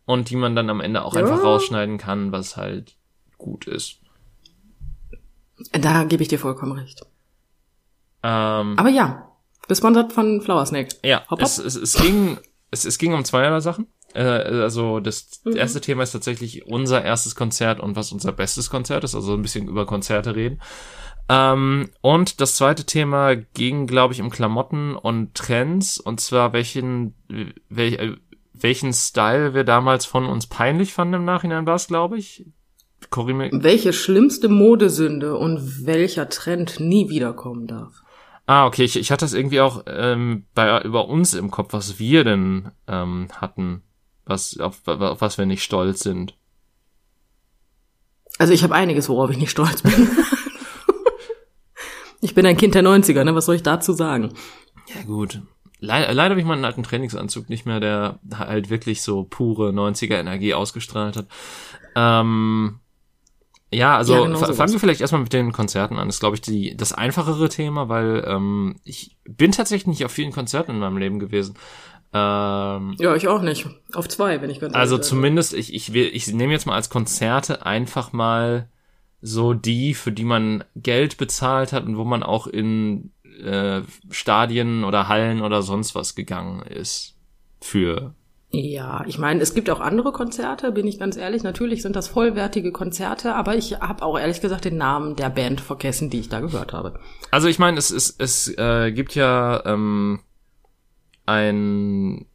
[0.06, 1.22] und die man dann am Ende auch Ja.
[1.22, 2.96] einfach rausschneiden kann, was halt
[3.38, 4.00] gut ist.
[5.72, 7.02] Da gebe ich dir vollkommen recht.
[8.24, 9.32] Ähm, Aber ja,
[9.68, 10.90] gesponsert von Flower Snake.
[11.04, 12.38] Ja, Hopp, es, es, es ging,
[12.72, 13.88] es, es ging um zweierlei Sachen.
[14.16, 14.22] Äh,
[14.62, 19.16] also das erste Thema ist tatsächlich unser erstes Konzert und was unser bestes Konzert ist,
[19.16, 20.62] also ein bisschen über Konzerte reden.
[21.28, 27.16] Ähm, und das zweite Thema ging, glaube ich, um Klamotten und Trends und zwar welchen,
[27.70, 28.16] wel, äh,
[28.54, 32.46] welchen Style wir damals von uns peinlich fanden im Nachhinein war es, glaube ich.
[33.18, 38.02] Mich- Welche schlimmste Modesünde und welcher Trend nie wiederkommen darf?
[38.48, 41.98] Ah, okay, ich, ich hatte das irgendwie auch ähm, bei, über uns im Kopf, was
[42.00, 43.82] wir denn ähm, hatten,
[44.26, 46.36] was auf, auf was wir nicht stolz sind.
[48.38, 50.10] Also ich habe einiges, worauf ich nicht stolz bin.
[52.22, 53.36] ich bin ein Kind der 90er, ne?
[53.36, 54.34] Was soll ich dazu sagen?
[54.94, 55.42] Ja gut.
[55.80, 60.16] Le leider habe ich meinen alten Trainingsanzug nicht mehr, der halt wirklich so pure 90er
[60.16, 61.28] Energie ausgestrahlt hat.
[61.96, 62.80] Ähm,
[63.72, 64.58] ja, also Ja, genau sowas.
[64.58, 66.08] fangen wir vielleicht erstmal mit den Konzerten an.
[66.08, 70.12] Das ist, glaube ich, die, das einfachere Thema, weil ähm, ich bin tatsächlich nicht auf
[70.12, 71.56] vielen Konzerten in meinem Leben gewesen.
[72.16, 73.68] Ähm, Ja, ich auch nicht.
[73.94, 76.90] Auf zwei, wenn ich ganz Also zumindest, ich, ich, will, ich nehme jetzt mal als
[76.90, 78.70] Konzerte einfach mal
[79.22, 83.12] so die, für die man Geld bezahlt hat und wo man auch in
[83.44, 87.18] äh, Stadien oder Hallen oder sonst was gegangen ist.
[87.60, 88.14] Für.
[88.52, 91.44] Ja, ich meine, es gibt auch andere Konzerte, bin ich ganz ehrlich.
[91.44, 95.60] Natürlich sind das vollwertige Konzerte, aber ich habe auch ehrlich gesagt den Namen der Band
[95.60, 96.98] vergessen, die ich da gehört habe.
[97.32, 100.22] Also ich meine, es, es, es äh, gibt ja ähm,
[101.26, 102.26] ein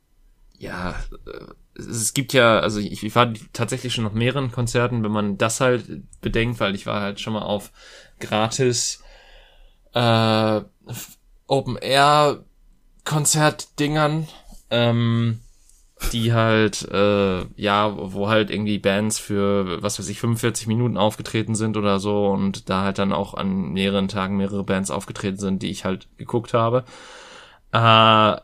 [0.60, 0.94] ja,
[1.26, 5.38] äh, es gibt ja, also ich, ich war tatsächlich schon auf mehreren Konzerten, wenn man
[5.38, 7.72] das halt bedenkt, weil ich war halt schon mal auf
[8.18, 9.02] gratis
[9.94, 10.60] äh,
[11.46, 12.44] Open Air
[13.04, 14.28] Konzertdingern,
[14.68, 15.40] ähm,
[16.12, 21.54] die halt, äh, ja, wo halt irgendwie Bands für, was weiß ich, 45 Minuten aufgetreten
[21.54, 25.62] sind oder so und da halt dann auch an mehreren Tagen mehrere Bands aufgetreten sind,
[25.62, 26.84] die ich halt geguckt habe.
[27.72, 28.36] Äh,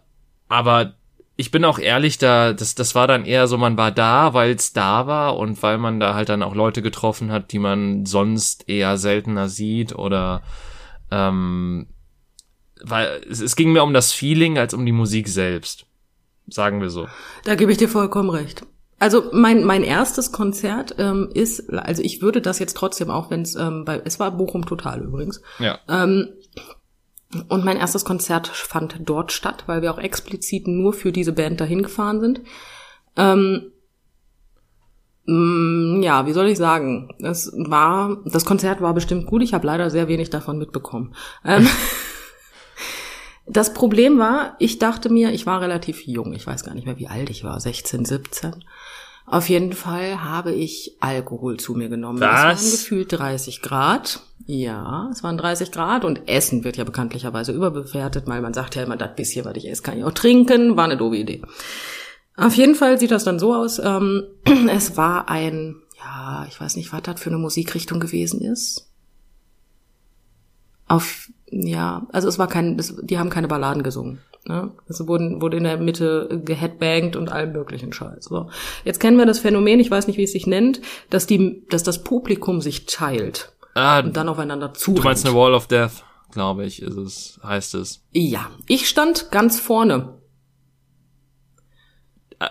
[0.49, 0.95] aber
[1.37, 4.55] ich bin auch ehrlich, da, das, das war dann eher so, man war da, weil
[4.55, 8.07] es da war und weil man da halt dann auch Leute getroffen hat, die man
[8.07, 10.43] sonst eher seltener sieht oder
[11.11, 11.87] ähm,
[12.83, 15.85] weil es, es ging mir um das Feeling als um die Musik selbst.
[16.49, 17.07] Sagen wir so.
[17.45, 18.65] Da gebe ich dir vollkommen recht.
[18.99, 23.43] Also mein mein erstes Konzert ähm, ist, also ich würde das jetzt trotzdem auch, wenn
[23.43, 25.43] es ähm, bei, es war Bochum Total übrigens.
[25.59, 25.79] Ja.
[25.87, 26.29] Ähm,
[27.49, 31.61] und mein erstes Konzert fand dort statt, weil wir auch explizit nur für diese Band
[31.61, 32.41] dahin gefahren sind.
[33.17, 33.73] Ähm,
[35.27, 37.11] mm, ja, wie soll ich sagen?
[37.21, 39.43] Es war, das Konzert war bestimmt gut.
[39.43, 41.15] Ich habe leider sehr wenig davon mitbekommen.
[41.45, 41.69] Ähm,
[43.49, 46.99] Das Problem war, ich dachte mir, ich war relativ jung, ich weiß gar nicht mehr,
[46.99, 48.65] wie alt ich war, 16, 17.
[49.27, 52.21] Auf jeden Fall habe ich Alkohol zu mir genommen.
[52.21, 52.63] Was?
[52.63, 54.21] Es waren gefühlt 30 Grad.
[54.47, 58.85] Ja, es waren 30 Grad und Essen wird ja bekanntlicherweise überbewertet, weil man sagt ja
[58.85, 60.77] immer, das bisschen, was ich esse, kann ich auch trinken.
[60.77, 61.43] War eine doofe Idee.
[62.37, 63.81] Auf jeden Fall sieht das dann so aus.
[63.81, 64.23] Ähm,
[64.71, 68.89] es war ein, ja, ich weiß nicht, was das für eine Musikrichtung gewesen ist.
[70.87, 74.21] Auf, ja, also es war kein, es, die haben keine Balladen gesungen.
[74.49, 74.71] Ne?
[74.89, 78.25] Es wurden, wurde in der Mitte geheadbangt und allem möglichen Scheiß.
[78.27, 78.49] So.
[78.85, 80.81] Jetzt kennen wir das Phänomen, ich weiß nicht, wie es sich nennt,
[81.11, 84.95] dass die, dass das Publikum sich teilt Ah, und dann aufeinander zu.
[84.95, 88.03] du meinst eine Wall of Death, glaube ich, ist es, heißt es.
[88.13, 90.15] Ja, ich stand ganz vorne.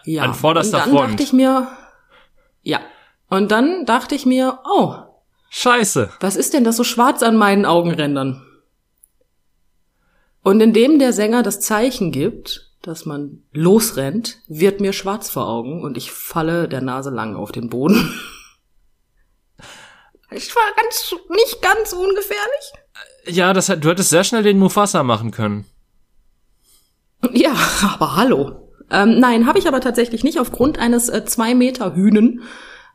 [0.04, 0.24] Ja.
[0.24, 1.12] An vorderster und dann Front.
[1.14, 1.68] dachte ich mir,
[2.64, 2.80] ja.
[3.30, 4.96] Und dann dachte ich mir, oh,
[5.50, 6.10] Scheiße.
[6.20, 8.46] was ist denn das so schwarz an meinen Augenrändern?
[10.46, 15.82] Und indem der Sänger das Zeichen gibt, dass man losrennt, wird mir schwarz vor Augen
[15.84, 18.14] und ich falle der Nase lang auf den Boden.
[20.32, 22.74] Ich war ganz, nicht ganz ungefährlich.
[23.28, 25.66] Ja, das du hättest sehr schnell den Mufasa machen können.
[27.32, 27.54] Ja,
[27.94, 28.74] aber hallo.
[28.92, 32.42] Ähm, nein, habe ich aber tatsächlich nicht aufgrund eines äh, zwei Meter Hühnen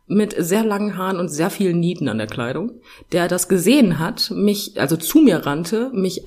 [0.06, 2.80] mit sehr langen Haaren und sehr vielen Nieten an der Kleidung,
[3.12, 6.26] der das gesehen hat, mich also zu mir rannte, mich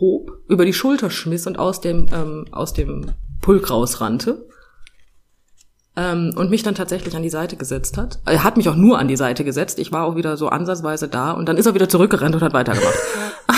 [0.00, 4.46] aufhob, über die Schulter schmiss und aus dem ähm, aus dem Pulk rausrannte
[5.96, 8.20] ähm, und mich dann tatsächlich an die Seite gesetzt hat.
[8.24, 9.78] Er hat mich auch nur an die Seite gesetzt.
[9.78, 12.52] Ich war auch wieder so ansatzweise da und dann ist er wieder zurückgerannt und hat
[12.52, 12.94] weitergemacht.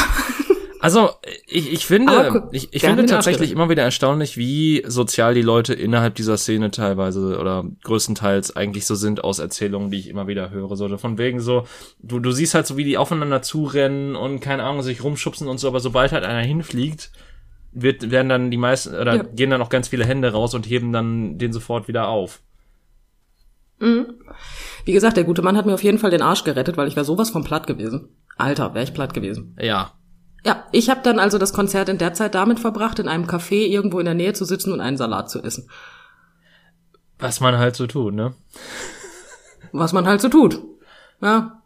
[0.82, 1.10] Also,
[1.46, 6.16] ich, ich finde, ich, ich finde tatsächlich immer wieder erstaunlich, wie sozial die Leute innerhalb
[6.16, 10.76] dieser Szene teilweise oder größtenteils eigentlich so sind aus Erzählungen, die ich immer wieder höre.
[10.76, 11.66] So von wegen so,
[12.00, 15.58] du, du siehst halt so, wie die aufeinander zurennen und keine Ahnung, sich rumschubsen und
[15.58, 17.12] so, aber sobald halt einer hinfliegt,
[17.70, 19.22] wird, werden dann die meisten, oder Ja.
[19.22, 22.42] gehen dann auch ganz viele Hände raus und heben dann den sofort wieder auf.
[24.84, 26.96] Wie gesagt, der gute Mann hat mir auf jeden Fall den Arsch gerettet, weil ich
[26.96, 28.08] wäre sowas von platt gewesen.
[28.36, 29.56] Alter, wäre ich platt gewesen.
[29.60, 29.92] Ja.
[30.44, 33.66] Ja, ich habe dann also das Konzert in der Zeit damit verbracht, in einem Café
[33.66, 35.68] irgendwo in der Nähe zu sitzen und einen Salat zu essen.
[37.18, 38.34] Was man halt so tut, ne?
[39.70, 40.60] Was man halt so tut.
[41.20, 41.62] Ja.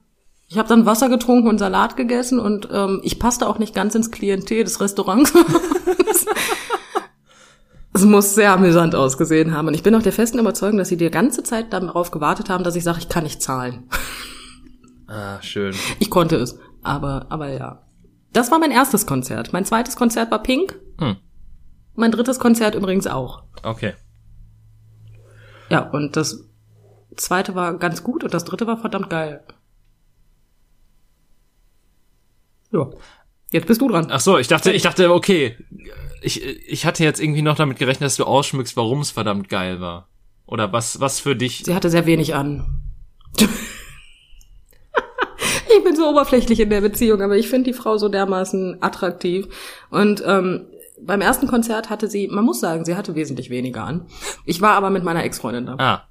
[0.49, 3.95] Ich habe dann Wasser getrunken und Salat gegessen und ähm, ich passte auch nicht ganz
[3.95, 5.33] ins Klientel des Restaurants.
[7.95, 9.67] es muss sehr amüsant ausgesehen haben.
[9.67, 12.63] Und ich bin auch der festen Überzeugung, dass sie die ganze Zeit darauf gewartet haben,
[12.63, 13.89] dass ich sage, ich kann nicht zahlen.
[15.09, 15.75] Ah, schön.
[15.99, 17.86] Ich konnte es, aber, aber ja.
[18.37, 19.55] Das war mein erstes Konzert.
[19.55, 20.79] Mein zweites Konzert war Pink.
[20.99, 21.17] Hm.
[21.95, 23.45] Mein drittes Konzert übrigens auch.
[23.63, 23.95] Okay.
[25.71, 26.47] Ja, und das
[27.17, 29.43] zweite war ganz gut und das dritte war verdammt geil.
[32.73, 32.91] Ja.
[33.53, 34.09] Jetzt bist du dran.
[34.11, 35.57] Ach so, ich dachte, ich dachte, okay,
[36.21, 39.81] ich, ich hatte jetzt irgendwie noch damit gerechnet, dass du ausschmückst, warum es verdammt geil
[39.81, 40.11] war.
[40.45, 41.63] Oder was, was für dich.
[41.65, 42.83] Sie hatte sehr wenig an.
[45.77, 49.47] Ich bin so oberflächlich in der Beziehung, aber ich finde die Frau so dermaßen attraktiv.
[49.91, 50.67] Und ähm,
[51.01, 54.07] beim ersten Konzert hatte sie, man muss sagen, sie hatte wesentlich weniger an.
[54.45, 55.77] Ich war aber mit meiner Ex-Freundin da.
[55.79, 56.09] Ah,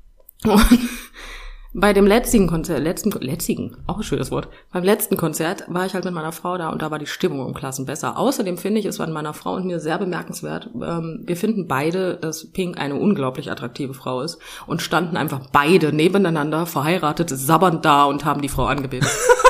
[0.49, 0.63] Und
[1.73, 5.93] bei dem letzten Konzert, letzten, letzten, auch ein schönes Wort, beim letzten Konzert war ich
[5.93, 8.17] halt mit meiner Frau da und da war die Stimmung im Klassen besser.
[8.17, 11.67] Außerdem finde ich, es war an meiner Frau und mir sehr bemerkenswert, ähm, wir finden
[11.67, 17.83] beide, dass Pink eine unglaublich attraktive Frau ist und standen einfach beide nebeneinander, verheiratet, sabbernd
[17.83, 19.09] da und haben die Frau angebetet.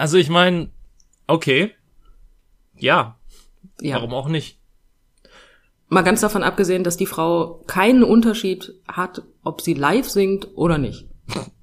[0.00, 0.70] also ich meine,
[1.26, 1.72] okay.
[2.76, 3.18] Ja,
[3.80, 3.96] Ja.
[3.96, 4.58] warum auch nicht?
[5.88, 10.78] Mal ganz davon abgesehen, dass die Frau keinen Unterschied hat, ob sie live singt oder
[10.78, 11.08] nicht.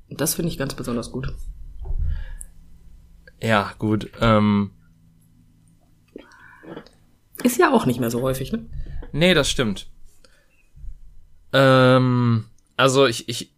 [0.10, 1.34] Das finde ich ganz besonders gut.
[3.42, 4.12] Ja, gut.
[4.20, 4.72] Ähm,
[7.44, 8.66] Ist ja auch nicht mehr so häufig, ne?
[9.12, 9.90] nee, das stimmt.
[11.54, 12.46] Ähm,
[12.76, 13.54] also ich, ich,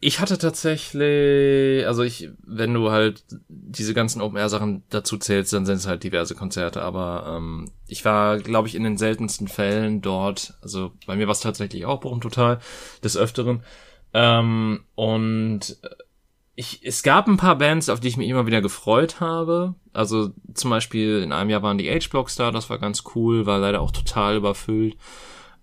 [0.00, 5.76] ich hatte tatsächlich, also ich, wenn du halt diese ganzen Open-Air-Sachen dazu zählst, dann sind
[5.76, 10.54] es halt diverse Konzerte, aber ähm, ich war, glaube ich, in den seltensten Fällen dort,
[10.62, 12.60] also bei mir war es tatsächlich auch Bochum total,
[13.04, 13.62] des Öfteren.
[14.14, 15.76] Ähm, und
[16.54, 19.74] ich, es gab ein paar Bands, auf die ich mich immer wieder gefreut habe.
[19.92, 23.58] Also zum Beispiel in einem Jahr waren die H-Blocks da, das war ganz cool, war
[23.58, 24.96] leider auch total überfüllt.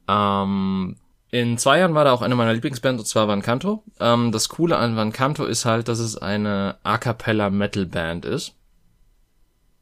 [0.08, 0.96] Ähm,
[1.30, 3.84] in zwei Jahren war da auch eine meiner Lieblingsbands, und zwar Van Canto.
[4.00, 8.26] Ähm, das Coole an Van Canto ist halt, dass es eine A Cappella Metal Band
[8.26, 8.54] ist.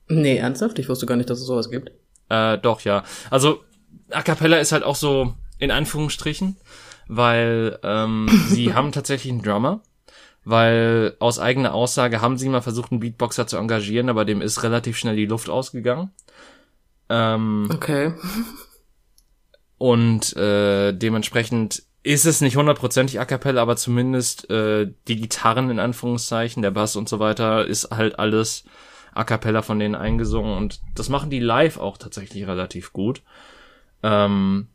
[0.08, 0.80] Nee, ernsthaft?
[0.80, 1.92] Ich wusste gar nicht, dass es sowas gibt.
[2.30, 3.04] Äh, doch, ja.
[3.30, 3.64] Also,
[4.12, 6.58] A Cappella ist halt auch so in Anführungsstrichen,
[7.08, 9.82] weil ähm, sie haben tatsächlich einen Drummer,
[10.44, 14.64] weil aus eigener Aussage haben sie mal versucht, einen Beatboxer zu engagieren, aber dem ist
[14.64, 16.12] relativ schnell die Luft ausgegangen.
[17.10, 18.14] Ähm, Okay.
[19.78, 25.80] Und äh, dementsprechend ist es nicht hundertprozentig a cappella, aber zumindest äh, die Gitarren in
[25.80, 28.64] Anführungszeichen, der Bass und so weiter, ist halt alles
[29.14, 33.24] a cappella von denen eingesungen und das machen die live auch tatsächlich relativ gut.
[34.04, 34.68] Ähm,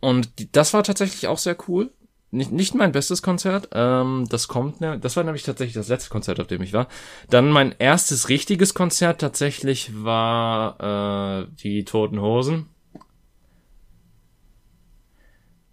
[0.00, 1.90] und das war tatsächlich auch sehr cool.
[2.34, 3.68] Nicht, nicht mein bestes Konzert.
[3.72, 6.88] Ähm, das kommt, ne, das war nämlich tatsächlich das letzte Konzert, auf dem ich war.
[7.30, 12.66] Dann mein erstes richtiges Konzert tatsächlich war äh, die Toten Hosen.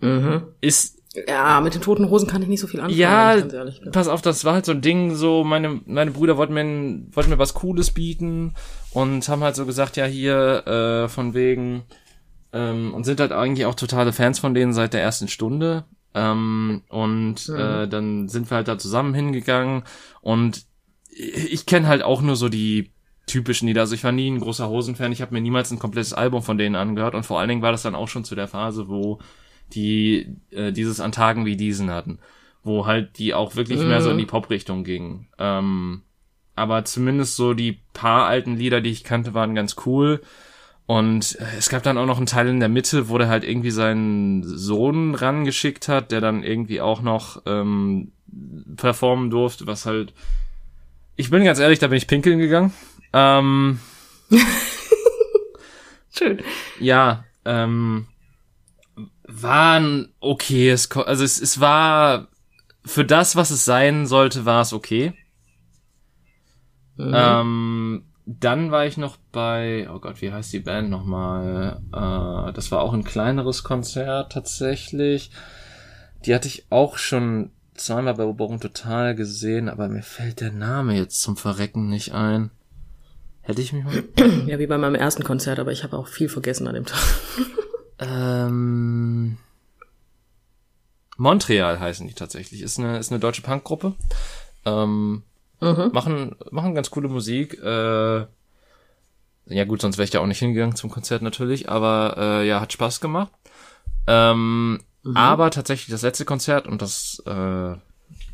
[0.01, 0.43] Mhm.
[0.61, 4.07] Ist Ja, mit den toten Hosen kann ich nicht so viel anfangen, Ja, ehrlich pass
[4.07, 7.39] auf, das war halt so ein Ding, so meine, meine Brüder wollten mir, wollten mir
[7.39, 8.53] was Cooles bieten
[8.91, 11.83] und haben halt so gesagt, ja hier, äh, von wegen,
[12.53, 15.85] ähm, und sind halt eigentlich auch totale Fans von denen seit der ersten Stunde.
[16.13, 19.83] Ähm, und äh, dann sind wir halt da zusammen hingegangen
[20.21, 20.65] und
[21.09, 22.91] ich, kenne halt auch nur so die
[23.27, 23.81] typischen Lieder.
[23.81, 26.57] Also ich war nie ein großer Hosen-Fan, ich habe mir niemals ein komplettes Album von
[26.57, 29.19] denen angehört und vor allen Dingen war das dann auch schon zu der Phase, wo
[29.73, 32.19] die äh, dieses an Tagen wie diesen hatten,
[32.63, 35.27] wo halt die auch wirklich mehr so in die Pop-Richtung gingen.
[35.37, 36.01] Ähm,
[36.55, 40.21] aber zumindest so die paar alten Lieder, die ich kannte, waren ganz cool.
[40.85, 43.43] Und äh, es gab dann auch noch einen Teil in der Mitte, wo der halt
[43.43, 48.11] irgendwie seinen Sohn rangeschickt hat, der dann irgendwie auch noch ähm,
[48.75, 50.13] performen durfte, was halt.
[51.15, 52.73] Ich bin ganz ehrlich, da bin ich pinkeln gegangen.
[53.13, 53.79] Ähm,
[56.13, 56.41] Schön.
[56.79, 58.07] ja, ähm,
[59.23, 62.27] war ein okayes, Ko also es, es war
[62.85, 65.13] für das, was es sein sollte, war es okay.
[66.97, 67.13] Mhm.
[67.15, 71.81] Ähm, dann war ich noch bei, oh Gott, wie heißt die Band nochmal?
[71.91, 75.31] Äh, das war auch ein kleineres Konzert tatsächlich.
[76.25, 80.95] Die hatte ich auch schon zweimal bei Oberung Total gesehen, aber mir fällt der Name
[80.95, 82.51] jetzt zum Verrecken nicht ein.
[83.41, 84.03] Hätte ich mich mal.
[84.47, 86.99] Ja, wie bei meinem ersten Konzert, aber ich habe auch viel vergessen an dem Tag.
[88.03, 89.37] Ähm,
[91.17, 92.63] Montreal heißen die tatsächlich.
[92.63, 93.93] Ist eine, ist eine deutsche Punkgruppe.
[94.65, 95.21] Ähm,
[95.93, 97.57] machen, machen ganz coole Musik.
[97.61, 98.25] Äh,
[99.47, 102.61] ja gut, sonst wäre ich ja auch nicht hingegangen zum Konzert natürlich, aber äh, ja,
[102.61, 103.31] hat Spaß gemacht.
[104.07, 104.79] Ähm,
[105.15, 107.31] Aber tatsächlich das letzte Konzert und das, äh,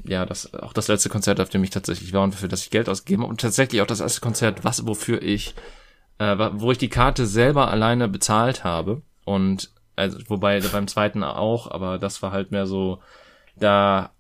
[0.04, 2.70] ja, das auch das letzte Konzert, auf dem ich tatsächlich war und für das ich
[2.72, 5.56] Geld ausgegeben habe und tatsächlich auch das erste Konzert, was wofür ich,
[6.20, 11.72] äh, wo ich die Karte selber alleine bezahlt habe und also wobei beim zweiten auch,
[11.72, 13.00] aber das war halt mehr so,
[13.56, 14.12] da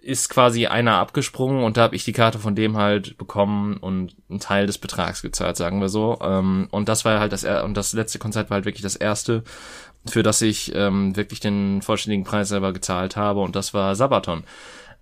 [0.00, 4.14] ist quasi einer abgesprungen und da habe ich die Karte von dem halt bekommen und
[4.30, 6.18] einen Teil des Betrags gezahlt, sagen wir so.
[6.22, 8.96] Ähm, und das war halt das er und das letzte Konzert war halt wirklich das
[8.96, 9.42] erste,
[10.06, 14.44] für das ich ähm, wirklich den vollständigen Preis selber gezahlt habe und das war Sabaton.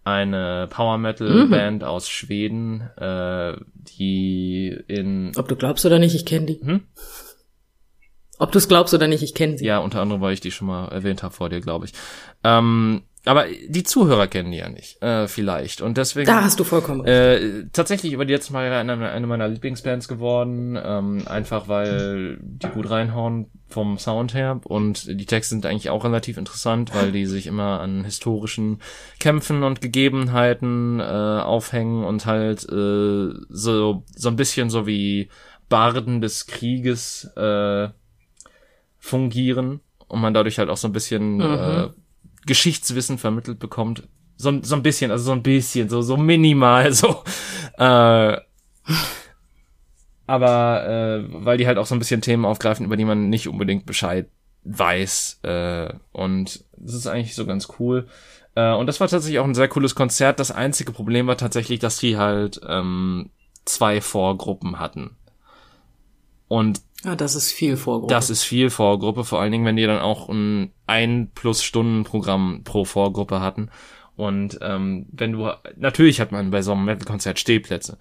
[0.03, 6.25] Eine Power Metal Band aus Schweden, äh, die in Ob du glaubst oder nicht, ich
[6.25, 6.61] kenne die.
[6.65, 6.83] Hm?
[8.39, 9.65] Ob du es glaubst oder nicht, ich kenne sie.
[9.65, 11.93] Ja, unter anderem, weil ich die schon mal erwähnt habe vor dir, glaube ich.
[12.45, 15.83] Ähm, aber die Zuhörer kennen die ja nicht, äh, vielleicht.
[15.83, 16.27] Und deswegen.
[16.27, 17.43] Da hast du vollkommen recht.
[17.43, 22.69] Äh, tatsächlich über die letzten Mal eine, eine meiner Lieblingsbands geworden, ähm, einfach weil die
[22.69, 27.27] gut reinhauen vom Sound her und die Texte sind eigentlich auch relativ interessant, weil die
[27.27, 28.81] sich immer an historischen
[29.19, 35.29] Kämpfen und Gegebenheiten äh, aufhängen und halt äh, so so ein bisschen so wie
[35.69, 37.89] Barden des Krieges äh,
[38.99, 41.89] fungieren und man dadurch halt auch so ein bisschen äh,
[42.47, 44.09] Geschichtswissen vermittelt bekommt.
[44.37, 47.23] So, so ein bisschen, also so ein bisschen, so, so minimal, so.
[47.79, 48.37] Äh,
[50.27, 53.49] aber äh, weil die halt auch so ein bisschen Themen aufgreifen, über die man nicht
[53.49, 54.29] unbedingt Bescheid
[54.65, 55.41] weiß.
[55.43, 58.09] Äh, und das ist eigentlich so ganz cool.
[58.55, 60.41] Äh, und das war tatsächlich auch ein sehr cooles Konzert.
[60.41, 63.31] Das einzige Problem war tatsächlich, dass die halt ähm,
[63.65, 65.17] zwei Vorgruppen hatten.
[66.49, 68.13] Und Ah, das ist viel Vorgruppe.
[68.15, 72.05] das ist viel Vorgruppe, vor allen Dingen, wenn die dann auch ein ein plus Stunden
[72.05, 73.71] Programm pro Vorgruppe hatten.
[74.17, 77.99] Und ähm, wenn du natürlich hat man bei so einem Metal-Konzert Stehplätze.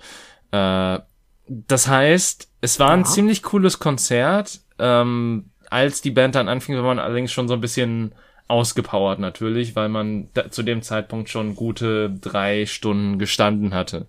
[0.51, 0.99] Äh,
[1.47, 3.05] das heißt, es war ein Ja.
[3.05, 4.61] ziemlich cooles Konzert.
[4.79, 8.13] Ähm, als die Band dann anfing, war man allerdings schon so ein bisschen
[8.47, 14.07] ausgepowert natürlich, weil man da, zu dem Zeitpunkt schon gute drei Stunden gestanden hatte.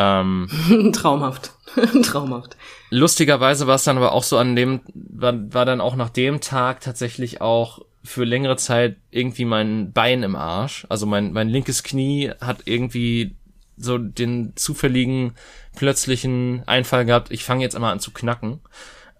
[0.00, 1.52] Ähm, Traumhaft.
[2.04, 2.56] Traumhaft.
[2.90, 6.40] Lustigerweise war es dann aber auch so an dem, war, war dann auch nach dem
[6.40, 10.86] Tag tatsächlich auch für längere Zeit irgendwie mein Bein im Arsch.
[10.88, 13.34] Also mein, mein linkes Knie hat irgendwie
[13.76, 15.34] so den zufälligen,
[15.76, 18.60] plötzlichen Einfall gehabt, ich fange jetzt einmal an zu knacken.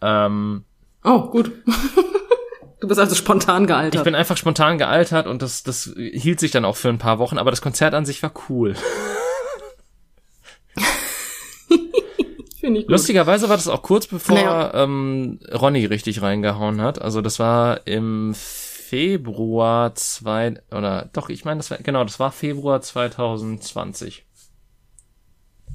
[0.00, 0.64] Ähm,
[1.04, 1.50] Oh, gut.
[2.80, 4.04] du bist also spontan ich gealtert.
[4.04, 7.38] bin einfach spontan gealtert und das, das hielt sich dann auch für ein paar Wochen,
[7.38, 8.74] aber das Konzert an sich war cool.
[12.60, 12.92] Finde ich gut.
[12.92, 14.74] Lustigerweise war das auch kurz bevor Naja.
[14.74, 17.00] ähm, Ronny richtig reingehauen hat.
[17.00, 22.32] Also das war im Februar zwei oder doch, ich meine, das war genau, das war
[22.32, 24.24] Februar 2020.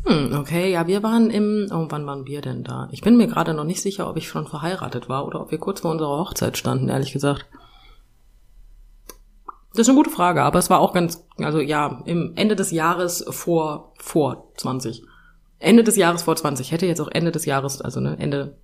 [0.05, 2.89] Hm, okay, ja, wir waren im, oh, wann waren wir denn da?
[2.91, 5.59] Ich bin mir gerade noch nicht sicher, ob ich schon verheiratet war oder ob wir
[5.59, 7.45] kurz vor unserer Hochzeit standen, ehrlich gesagt.
[9.71, 12.71] Das ist eine gute Frage, aber es war auch ganz, also ja, im Ende des
[12.71, 15.03] Jahres vor, vor 20.
[15.63, 16.71] Ende des Jahres vor 20.
[16.71, 18.57] Hätte jetzt auch Ende des Jahres, also ne, Ende,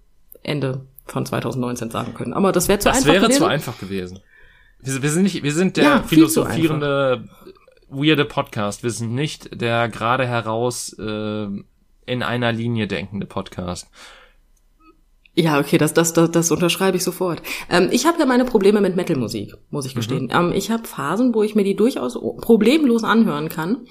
[0.43, 2.33] Ende von 2019 sagen können.
[2.33, 3.37] Aber das wäre zu Das einfach wäre gewesen.
[3.39, 4.19] zu einfach gewesen.
[4.81, 7.27] Wir, wir sind nicht, wir sind der Ja, philosophierende,
[7.89, 8.83] weirde Podcast.
[8.83, 11.47] Wir sind nicht der gerade heraus äh,
[12.05, 13.87] in einer Linie denkende Podcast.
[15.35, 17.41] Ja, okay, das, das, das, das unterschreibe ich sofort.
[17.69, 20.29] Ähm, ich habe ja meine Probleme mit Metalmusik, muss ich gestehen.
[20.33, 23.85] Ähm, ich habe Phasen, wo ich mir die durchaus problemlos anhören kann.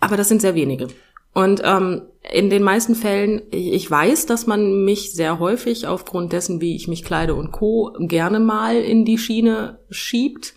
[0.00, 0.88] Aber das sind sehr wenige.
[1.32, 6.60] Und ähm, in den meisten Fällen, ich weiß, dass man mich sehr häufig aufgrund dessen,
[6.60, 10.54] wie ich mich kleide und co, gerne mal in die Schiene schiebt.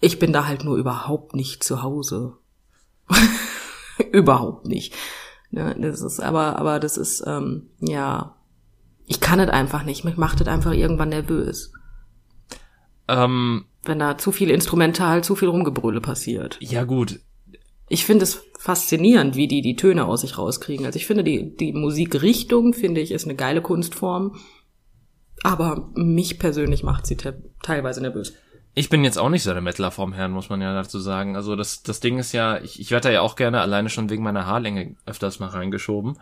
[0.00, 2.36] Ich bin da halt nur überhaupt nicht zu Hause.
[4.12, 4.94] überhaupt nicht.
[5.50, 8.36] Ja, das ist aber, aber das ist, ähm, ja,
[9.06, 10.04] ich kann es einfach nicht.
[10.04, 11.72] Mich macht es einfach irgendwann nervös.
[13.08, 16.58] Ähm, Wenn da zu viel instrumental, zu viel Rumgebrülle passiert.
[16.60, 17.20] ja gut,
[17.88, 20.86] Ich finde es faszinierend, wie die die Töne aus sich rauskriegen.
[20.86, 24.36] Also ich finde die, die Musikrichtung, finde ich, ist eine geile Kunstform.
[25.42, 28.34] Aber mich persönlich macht sie te teilweise nervös.
[28.74, 31.36] Ich bin jetzt auch nicht so der Metaler vom Herrn, muss man ja dazu sagen.
[31.36, 34.10] Also das, das Ding ist ja, ich, ich werde da ja auch gerne alleine schon
[34.10, 36.18] wegen meiner Haarlänge öfters mal reingeschoben.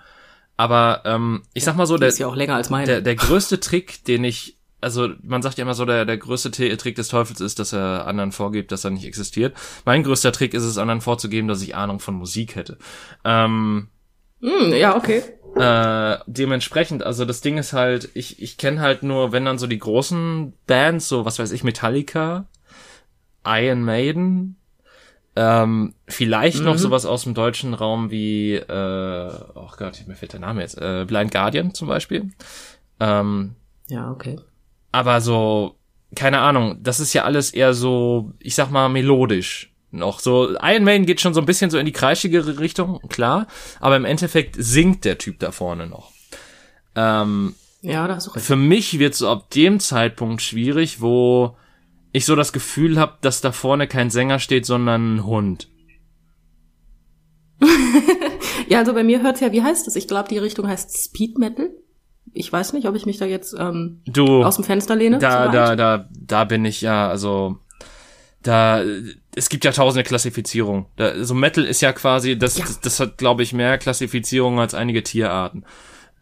[0.57, 2.87] Aber ähm, ich sag mal so, der, ist ja auch länger als meine.
[2.87, 6.51] der, der größte Trick, den ich, also man sagt ja immer so, der, der größte
[6.51, 9.57] Trick des Teufels ist, dass er anderen vorgibt, dass er nicht existiert.
[9.85, 12.79] Mein größter Trick ist es, anderen vorzugeben, dass ich Ahnung von Musik hätte.
[13.25, 13.89] Ähm,
[14.41, 15.23] Hm, ja, okay.
[15.57, 19.67] äh, dementsprechend, also das Ding ist halt, ich, ich kenne halt nur, wenn dann so
[19.67, 22.47] die großen Bands, so was weiß ich, Metallica,
[23.47, 24.57] Iron Maiden,
[25.37, 30.41] ähm, vielleicht noch sowas aus dem deutschen Raum wie, äh, oh Gott, mir fehlt der
[30.41, 32.31] Name jetzt, äh, Blind Guardian zum Beispiel.
[33.01, 33.57] Ähm,
[33.89, 34.39] Ja, okay.
[34.95, 35.75] Aber so,
[36.15, 40.21] keine Ahnung, das ist ja alles eher so, ich sag mal, melodisch noch.
[40.21, 43.49] So, Iron Maiden geht schon so ein bisschen so in die kreischigere Richtung, klar,
[43.81, 46.13] aber im Endeffekt singt der Typ da vorne noch.
[46.95, 48.47] Ähm, Ja, da hast du recht.
[48.47, 51.57] für mich wird so ab dem Zeitpunkt schwierig, wo
[52.13, 55.69] ich so das Gefühl habe, dass da vorne kein Sänger steht, sondern ein Hund.
[58.69, 59.97] Ja, also bei mir hört's ja, wie heißt es?
[59.97, 61.71] Ich glaube, die Richtung heißt Speed Metal.
[62.33, 65.19] Ich weiß nicht, ob ich mich da jetzt ähm, Du, aus dem Fenster lehne.
[65.19, 67.59] da, da, da, da bin ich ja, also
[68.43, 68.83] da,
[69.35, 70.87] es gibt ja tausende Klassifizierungen.
[70.97, 72.65] Da, so Metal ist ja quasi, das, Ja.
[72.65, 75.65] das, das hat, glaube ich, mehr Klassifizierungen als einige Tierarten.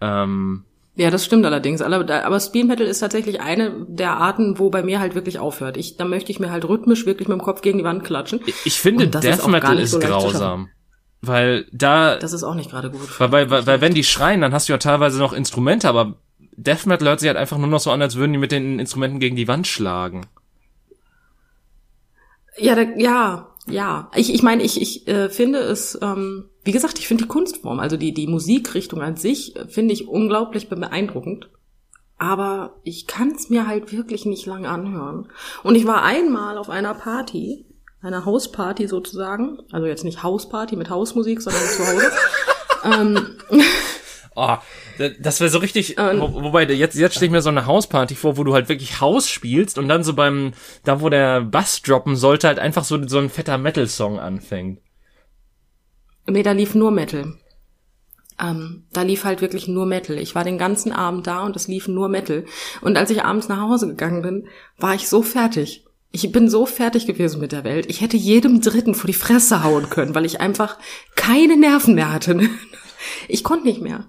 [0.00, 0.64] Ähm,
[0.96, 1.80] Ja, das stimmt allerdings.
[1.82, 5.76] Aber, aber Speed Metal ist tatsächlich eine der Arten, wo bei mir halt wirklich aufhört.
[5.76, 8.40] Ich, da möchte ich mir halt rhythmisch wirklich mit dem Kopf gegen die Wand klatschen.
[8.64, 10.68] ich finde, das ist Death Metal ist zu grausam.
[11.22, 13.20] Weil da, Das ist auch nicht gerade gut.
[13.20, 16.14] weil, weil, weil, weil wenn die schreien, dann hast du ja teilweise noch Instrumente, aber
[16.56, 18.78] Death Metal hört sich halt einfach nur noch so an, als würden die mit den
[18.80, 20.26] Instrumenten gegen die Wand schlagen.
[22.58, 24.10] Ja, da, ja, ja.
[24.14, 27.78] Ich, ich meine, ich, ich äh, finde es, ähm, wie gesagt, ich finde die Kunstform,
[27.80, 31.48] also die, die Musikrichtung an sich, äh, finde ich unglaublich beeindruckend.
[32.18, 35.28] Aber ich kann es mir halt wirklich nicht lang anhören.
[35.62, 37.64] Und ich war einmal auf einer Party,
[38.02, 42.12] einer Hausparty sozusagen, also jetzt nicht Hausparty mit Hausmusik, sondern zu Hause.
[42.84, 43.36] ähm,
[44.34, 44.56] Oh,
[45.20, 46.20] das wäre so richtig, Ähm.
[46.20, 49.00] wo, wobei, jetzt, jetzt stelle ich mir so eine Hausparty vor, wo du halt wirklich
[49.00, 50.52] Haus spielst und dann so beim,
[50.84, 54.80] da wo der Bass droppen sollte, halt einfach so, so ein fetter Metal-Song anfängt.
[56.26, 57.34] Nee, da lief nur Metal.
[58.40, 60.16] Ähm, da lief halt wirklich nur Metal.
[60.16, 62.44] Ich war den ganzen Abend da und es lief nur Metal.
[62.80, 64.48] Und als ich abends nach Hause gegangen bin,
[64.78, 65.81] war ich so fertig.
[66.12, 67.86] Ich bin so fertig gewesen mit der Welt.
[67.88, 70.78] Ich hätte jedem Dritten vor die Fresse hauen können, weil ich einfach
[71.16, 72.38] keine Nerven mehr hatte.
[73.26, 74.04] Ich konnte nicht mehr.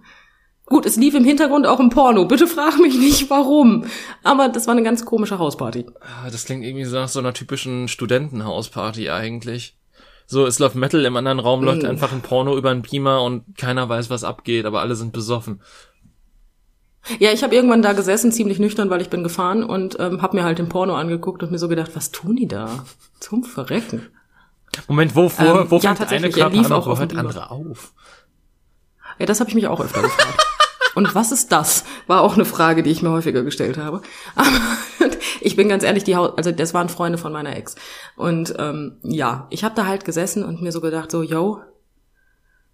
[0.67, 2.25] Gut, es lief im Hintergrund auch im Porno.
[2.25, 3.85] Bitte frag mich nicht, warum.
[4.21, 5.87] Aber das war eine ganz komische Hausparty.
[5.99, 9.77] Ah, Das klingt irgendwie nach so einer typischen Studentenhausparty eigentlich.
[10.27, 11.87] So, es läuft Metal, im anderen Raum läuft Mm.
[11.87, 15.61] einfach ein Porno über einen Beamer und keiner weiß, was abgeht, aber alle sind besoffen.
[17.19, 20.37] Ja, ich habe irgendwann da gesessen, ziemlich nüchtern, weil ich bin gefahren und ähm, habe
[20.37, 22.85] mir halt den Porno angeguckt und mir so gedacht, was tun die da?
[23.19, 24.07] Zum Verrecken.
[24.87, 27.93] Moment, wo, wo, Ähm, wo ja, eine Körper lief an auch wo hört andere auf?
[29.19, 30.43] Ja, das habe ich mich auch öfter gefragt.
[30.95, 31.83] Und was ist das?
[32.07, 34.01] War auch eine Frage, die ich mir häufiger gestellt habe.
[34.35, 34.49] Aber
[35.41, 37.75] ich bin ganz ehrlich, die Haus also das waren Freunde von meiner Ex.
[38.15, 41.61] Und ähm, ja, ich habe da halt gesessen und mir so gedacht, so, yo,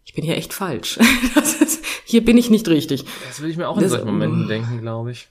[0.04, 1.00] ich bin hier echt falsch.
[1.36, 1.79] Das ist,
[2.10, 3.06] hier bin ich nicht richtig.
[3.28, 5.30] Das will ich mir auch in Das- solchen Momenten denken, glaube ich.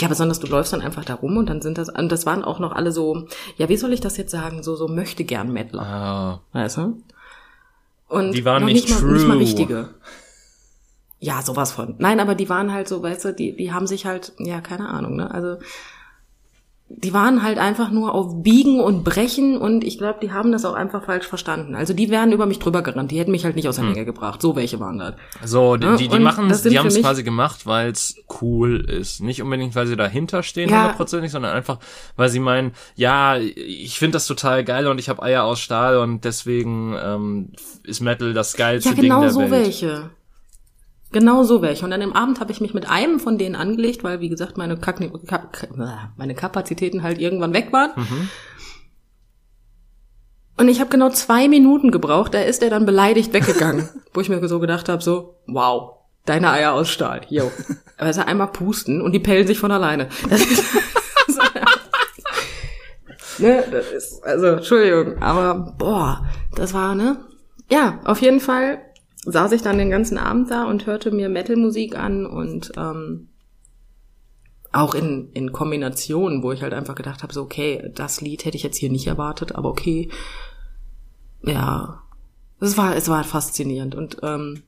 [0.00, 2.44] Ja, besonders du läufst dann einfach da rum und dann sind das, und das waren
[2.44, 3.26] auch noch alle so,
[3.58, 7.02] ja, wie soll ich das jetzt sagen, so, so möchte gern Mettler, Ah, weißt du?
[8.08, 9.40] Und Die waren noch nicht mal, nicht mal true.
[9.42, 9.88] richtige.
[11.20, 11.94] Ja, sowas von.
[11.98, 14.88] Nein, aber die waren halt so, weißt du, die, die haben sich halt, ja, keine
[14.88, 15.58] Ahnung, ne, also,
[16.96, 20.64] die waren halt einfach nur auf Biegen und Brechen und ich glaube, die haben das
[20.64, 21.74] auch einfach falsch verstanden.
[21.74, 24.04] Also die wären über mich drüber gerannt, die hätten mich halt nicht aus der Menge
[24.04, 24.40] gebracht.
[24.42, 25.14] So welche waren das.
[25.44, 29.20] so, die, die, die machen sind die haben es quasi gemacht, weil es cool ist.
[29.20, 30.78] Nicht unbedingt, weil sie dahinter stehen, Ja.
[30.82, 31.78] hundertprozentig, sondern einfach,
[32.16, 35.96] weil sie meinen, ja, ich finde das total geil und ich habe Eier aus Stahl
[35.98, 37.52] und deswegen ähm,
[37.84, 39.50] ist Metal das geilste Ja, genau Ding der so Welt.
[39.50, 40.10] welche.
[41.12, 41.84] Genau so welche.
[41.84, 44.56] Und dann im Abend habe ich mich mit einem von denen angelegt, weil, wie gesagt,
[44.56, 45.68] meine, Kap Kap
[46.16, 47.90] meine Kapazitäten halt irgendwann weg waren.
[47.96, 48.28] Mhm.
[50.56, 53.88] Und ich habe genau zwei Minuten gebraucht, da ist er dann beleidigt weggegangen.
[54.14, 57.22] wo ich mir so gedacht habe, so, wow, deine Eier aus Stahl.
[57.28, 57.50] Yo.
[57.96, 60.08] Aber es ist einmal pusten und die pellen sich von alleine.
[60.28, 60.64] Das ist,
[63.38, 67.24] ne, das ist, also, Entschuldigung, aber boah, das war, ne?
[67.70, 68.82] Ja, auf jeden Fall
[69.24, 73.28] saß ich dann den ganzen Abend da und hörte mir Metal-Musik an und ähm,
[74.72, 78.56] auch in, in Kombinationen, wo ich halt einfach gedacht habe, so, okay, das Lied hätte
[78.56, 80.08] ich jetzt hier nicht erwartet, aber okay.
[81.44, 82.02] Ja,
[82.60, 84.62] es war, es war faszinierend und ähm,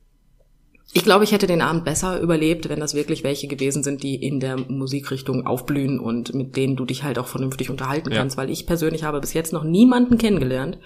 [0.93, 4.15] ich glaube, ich hätte den Abend besser überlebt, wenn das wirklich welche gewesen sind, die
[4.15, 8.19] in der Musikrichtung aufblühen und mit denen du dich halt auch vernünftig unterhalten Ja.
[8.19, 10.77] kannst, weil ich persönlich habe bis jetzt noch niemanden kennengelernt,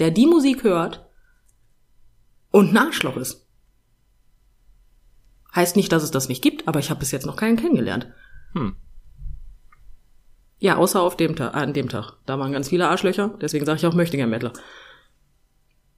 [0.00, 1.06] der die Musik hört
[2.54, 3.44] und ein Arschloch ist.
[5.56, 8.06] Heißt nicht, dass es das nicht gibt, aber ich habe bis jetzt noch keinen kennengelernt.
[8.52, 8.76] Hm.
[10.60, 12.12] Ja, außer auf dem Tag, an dem Tag.
[12.26, 14.52] Da waren ganz viele Arschlöcher, deswegen sage ich auch möchte gern Mettler.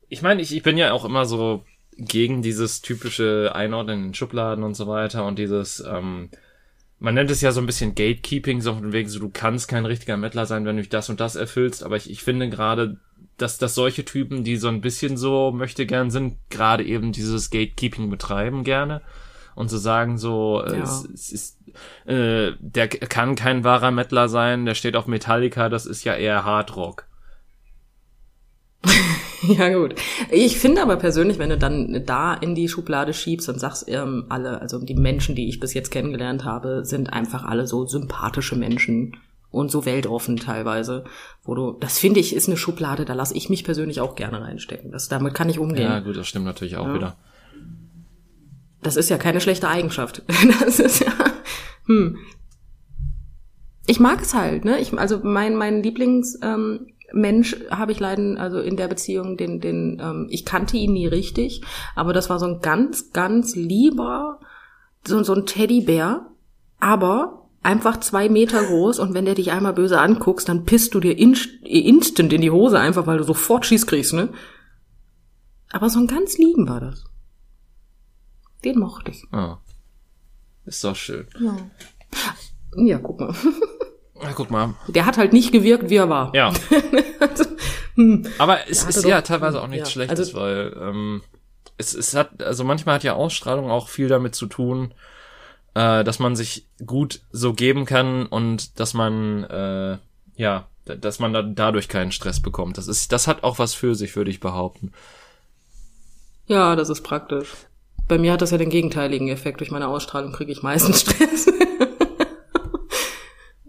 [0.09, 1.63] Ich meine, ich, ich bin ja auch immer so
[1.99, 6.31] gegen dieses typische Einordnen in Schubladen und so weiter und dieses, ähm,
[6.99, 9.85] man nennt es ja so ein bisschen Gatekeeping, so von wegen so, du kannst kein
[9.85, 12.99] richtiger Mettler sein, wenn du das und das erfüllst, aber ich, ich finde gerade,
[13.39, 17.51] dass, dass solche Typen, die so ein bisschen so möchte gern sind, gerade eben dieses
[17.51, 19.03] Gatekeeping betreiben gerne
[19.55, 20.83] und so sagen so, äh, Ja.
[20.85, 21.59] es, es ist,
[22.07, 26.45] äh, der kann kein wahrer Mettler sein, der steht auf Metallica, das ist ja eher
[26.45, 27.07] Hardrock.
[29.43, 29.95] Ja, gut.
[30.31, 34.25] Ich finde aber persönlich, wenn du dann da in die Schublade schiebst und sagst, ähm,
[34.31, 38.57] alle, also die Menschen, die ich bis jetzt kennengelernt habe, sind einfach alle so sympathische
[38.57, 39.17] Menschen
[39.57, 41.05] und so weltoffen teilweise,
[41.43, 44.41] wo du, das finde ich, ist eine Schublade, da lasse ich mich persönlich auch gerne
[44.41, 44.93] reinstecken.
[44.93, 45.83] Das, damit kann ich umgehen.
[45.91, 46.95] Ja, gut, das stimmt natürlich auch Ja.
[46.95, 47.17] wieder.
[48.83, 50.23] Das ist ja keine schlechte Eigenschaft.
[50.61, 51.13] Das ist ja,
[51.87, 52.19] hm.
[53.87, 54.79] Ich mag es halt, ne?
[54.81, 59.61] Ich, also mein, mein Lieblings, ähm, Mensch habe ich leiden, also in der Beziehung, den,
[59.61, 61.63] den, ähm, ich kannte ihn nie richtig,
[61.95, 64.41] aber das war so ein ganz, ganz lieber,
[65.07, 66.27] so, so ein Teddybär,
[66.81, 71.01] aber einfach zwei Meter groß und wenn der dich einmal böse anguckst, dann pisst du
[71.01, 74.29] dir inst instant in die Hose einfach, weil du sofort Schieß kriegst, ne?
[75.71, 77.05] Aber so ein ganz lieben war das.
[78.65, 79.25] Den mochte ich.
[79.33, 79.59] Ah.
[80.65, 81.27] Ist doch schön.
[81.41, 81.57] Ja.
[82.77, 83.35] Ja, guck mal.
[84.23, 84.75] Na, guck mal.
[84.89, 86.35] Der hat halt nicht gewirkt, wie er war.
[86.35, 86.53] Ja.
[87.97, 88.27] Hm.
[88.37, 91.23] Aber es ist doch- ja teilweise auch nichts ja, Schlechtes, also- weil ähm,
[91.79, 94.93] es, es hat, also manchmal hat ja Ausstrahlung auch viel damit zu tun,
[95.77, 99.99] äh, dass man sich gut so geben kann und dass man, äh,
[100.37, 102.79] ja, dass man dann dadurch keinen Stress bekommt.
[102.79, 104.93] Das ist, das hat auch was für sich, würde ich behaupten.
[106.47, 107.53] Ja, das ist praktisch.
[108.09, 109.61] Bei mir hat das ja den gegenteiligen Effekt.
[109.61, 111.53] Durch meine Ausstrahlung kriege ich meistens Stress.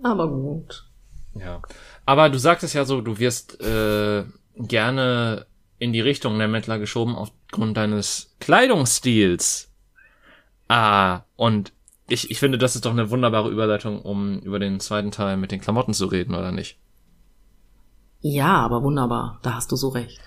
[0.01, 0.85] Aber gut.
[1.33, 1.61] Ja.
[2.05, 4.23] Aber du sagtest ja so, du wirst äh,
[4.55, 5.45] gerne
[5.77, 9.73] in die Richtung der Mettler geschoben aufgrund deines Kleidungsstils.
[10.69, 11.73] Ah, und
[12.07, 15.51] ich, ich finde, das ist doch eine wunderbare Überleitung, um über den zweiten Teil mit
[15.51, 16.77] den Klamotten zu reden, oder nicht?
[18.21, 19.39] Ja, aber wunderbar.
[19.43, 20.19] Da hast du so recht.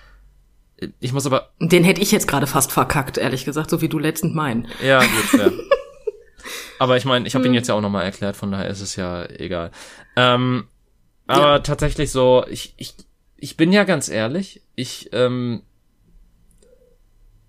[0.98, 3.98] Ich muss aber, Den hätte ich jetzt gerade fast verkackt, ehrlich gesagt, so wie du
[3.98, 4.68] letztend meinen.
[4.82, 5.52] ja, gut, fair.
[6.78, 8.96] aber ich meine, ich habe ihn jetzt ja auch nochmal erklärt, von daher ist es
[8.96, 9.70] ja egal.
[10.16, 10.68] Ähm,
[11.26, 12.94] aber tatsächlich so, ich, ich,
[13.36, 15.62] ich bin ja ganz ehrlich, ich, ähm,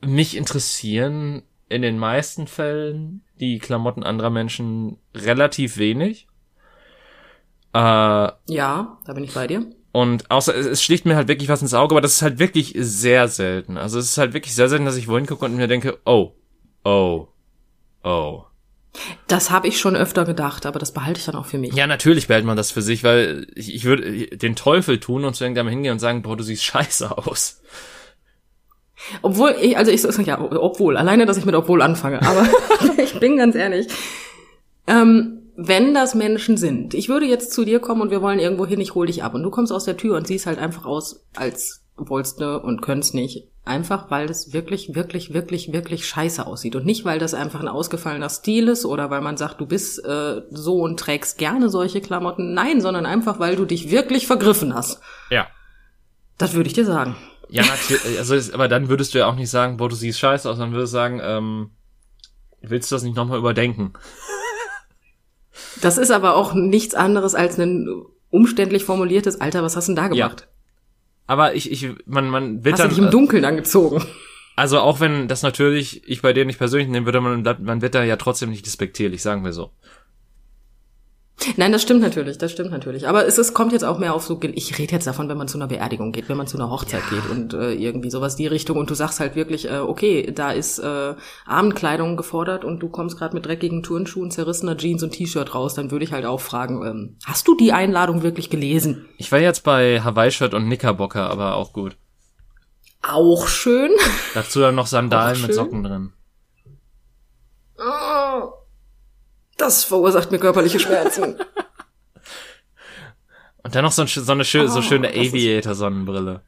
[0.05, 6.27] mich interessieren in den meisten Fällen die Klamotten anderer Menschen relativ wenig.
[7.73, 9.65] Äh, Ja, da bin ich bei dir.
[9.91, 12.39] und außer es, es schlicht mir halt wirklich was ins Auge, aber das ist halt
[12.39, 13.77] wirklich sehr selten.
[13.77, 16.31] Also es ist halt wirklich sehr selten, dass ich wohin gucke und mir denke, oh,
[16.83, 17.27] oh,
[18.03, 18.43] oh.
[19.27, 21.73] Das habe ich schon öfter gedacht, aber das behalte ich dann auch für mich.
[21.73, 25.33] Ja, natürlich behält man das für sich, weil ich, ich würde den Teufel tun und
[25.33, 27.61] zu irgendjemandem hingehen und sagen, boah, du siehst scheiße aus.
[29.21, 32.47] Obwohl, ich, also ich, ja, obwohl, alleine, dass ich mit obwohl anfange, aber
[32.97, 33.87] ich bin ganz ehrlich.
[34.87, 38.65] Ähm, wenn das Menschen sind, ich würde jetzt zu dir kommen und wir wollen irgendwo
[38.65, 40.85] hin, ich hol dich ab und du kommst aus der Tür und siehst halt einfach
[40.85, 43.47] aus, als wolltest du und könntest nicht.
[43.63, 46.75] Einfach weil das wirklich, wirklich, wirklich, wirklich scheiße aussieht.
[46.75, 50.03] Und nicht, weil das einfach ein ausgefallener Stil ist oder weil man sagt, du bist
[50.03, 52.55] äh, so und trägst gerne solche Klamotten.
[52.55, 54.99] Nein, sondern einfach, weil du dich wirklich vergriffen hast.
[55.29, 55.45] Ja.
[56.39, 57.15] Das würde ich dir sagen.
[57.51, 58.17] Ja, natürlich.
[58.17, 60.71] Also, aber dann würdest du ja auch nicht sagen, boah, du siehst scheiße aus, dann
[60.71, 61.71] würdest du sagen, ähm,
[62.61, 63.93] willst du das nicht nochmal überdenken?
[65.81, 67.87] Das ist aber auch nichts anderes als ein
[68.29, 70.41] umständlich formuliertes Alter, was hast du denn da gemacht?
[70.41, 70.47] Ja.
[71.27, 72.89] Aber ich, ich, man, man wird Hast du dann.
[72.95, 74.03] dich im Dunkeln angezogen?
[74.55, 77.95] Also auch wenn das natürlich ich bei dir nicht persönlich nehmen würde, man, man wird
[77.95, 79.71] da ja trotzdem nicht despektierlich, sagen wir so.
[81.61, 83.07] Nein, das stimmt natürlich, das stimmt natürlich.
[83.07, 85.47] Aber es, es kommt jetzt auch mehr auf so, ich rede jetzt davon, wenn man
[85.47, 87.19] zu einer Beerdigung geht, wenn man zu einer Hochzeit ja.
[87.19, 90.53] geht und äh, irgendwie sowas die Richtung und du sagst halt wirklich, äh, okay, da
[90.53, 91.13] ist äh,
[91.45, 95.91] Abendkleidung gefordert und du kommst gerade mit dreckigen Turnschuhen, zerrissener Jeans und T-Shirt raus, dann
[95.91, 99.05] würde ich halt auch fragen, ähm, hast du die Einladung wirklich gelesen?
[99.17, 101.95] Ich war jetzt bei Hawaii-Shirt und Knickerbocker, aber auch gut.
[103.03, 103.91] Auch schön.
[104.33, 106.13] Dazu dann noch Sandalen mit Socken drin.
[107.77, 108.60] Oh.
[109.61, 111.35] Das verursacht mir körperliche Schmerzen.
[113.63, 116.41] Und dann noch so, ein, so eine schön, oh, so schöne Aviator-Sonnenbrille.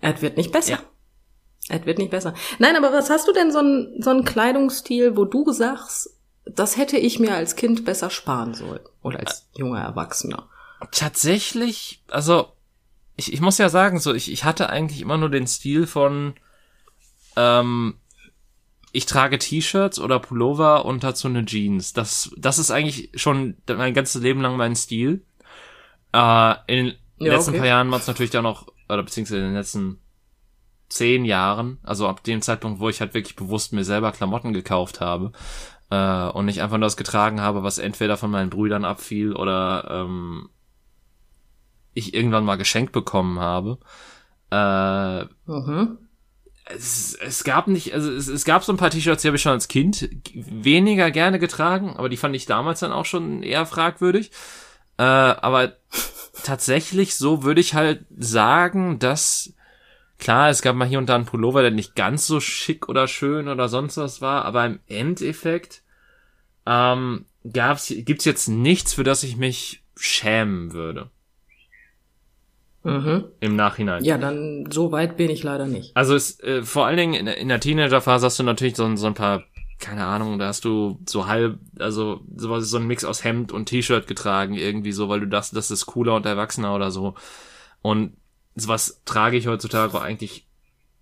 [0.00, 0.74] Es wird nicht besser.
[0.74, 0.78] Ja.
[1.68, 2.34] Es wird nicht besser.
[2.60, 6.76] Nein, aber was hast du denn so einen so einen Kleidungsstil, wo du sagst, das
[6.76, 10.48] hätte ich mir als Kind besser sparen sollen oder als junger Erwachsener?
[10.92, 12.52] Tatsächlich, also
[13.16, 16.34] ich, ich muss ja sagen, so ich, ich hatte eigentlich immer nur den Stil von
[17.36, 17.96] ähm,
[18.92, 21.94] ich trage T-Shirts oder Pullover und dazu eine Jeans.
[21.94, 25.24] Das, das ist eigentlich schon mein ganzes Leben lang mein Stil.
[26.12, 27.58] Äh, in den ja, letzten okay.
[27.60, 29.98] paar Jahren war es natürlich dann noch, oder beziehungsweise in den letzten
[30.90, 35.00] zehn Jahren, also ab dem Zeitpunkt, wo ich halt wirklich bewusst mir selber Klamotten gekauft
[35.00, 35.32] habe
[35.88, 39.88] äh, und nicht einfach nur das getragen habe, was entweder von meinen Brüdern abfiel oder
[39.90, 40.50] ähm,
[41.94, 43.78] ich irgendwann mal geschenkt bekommen habe.
[44.50, 45.98] Äh, mhm
[46.64, 49.42] es, es gab nicht, also es, es gab so ein paar T-Shirts, die habe ich
[49.42, 53.66] schon als Kind weniger gerne getragen, aber die fand ich damals dann auch schon eher
[53.66, 54.30] fragwürdig.
[54.98, 55.76] Äh, aber
[56.42, 59.54] tatsächlich so würde ich halt sagen, dass
[60.18, 63.08] klar, es gab mal hier und da einen Pullover, der nicht ganz so schick oder
[63.08, 65.82] schön oder sonst was war, aber im Endeffekt
[66.64, 71.10] ähm, gab's, gibt's jetzt nichts, für das ich mich schämen würde.
[72.84, 73.24] Mhm.
[73.40, 74.04] Im Nachhinein.
[74.04, 75.96] Ja, dann so weit bin ich leider nicht.
[75.96, 79.06] Also es, äh, vor allen Dingen in, in der Teenagerphase hast du natürlich so, so
[79.06, 79.44] ein paar,
[79.78, 83.66] keine Ahnung, da hast du so halb, also so, so ein Mix aus Hemd und
[83.66, 87.14] T-Shirt getragen, irgendwie so, weil du dachtest, das ist cooler und erwachsener oder so.
[87.82, 88.16] Und
[88.56, 90.46] sowas trage ich heutzutage eigentlich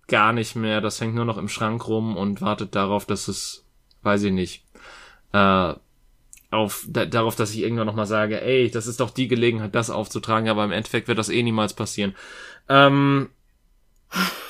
[0.07, 0.81] gar nicht mehr.
[0.81, 3.65] Das hängt nur noch im Schrank rum und wartet darauf, dass es,
[4.03, 4.65] weiß ich nicht,
[5.33, 5.73] äh,
[6.51, 9.89] auf da, darauf, dass ich irgendwann nochmal sage, ey, das ist doch die Gelegenheit, das
[9.89, 12.13] aufzutragen, aber im Endeffekt wird das eh niemals passieren.
[12.69, 13.29] Ähm,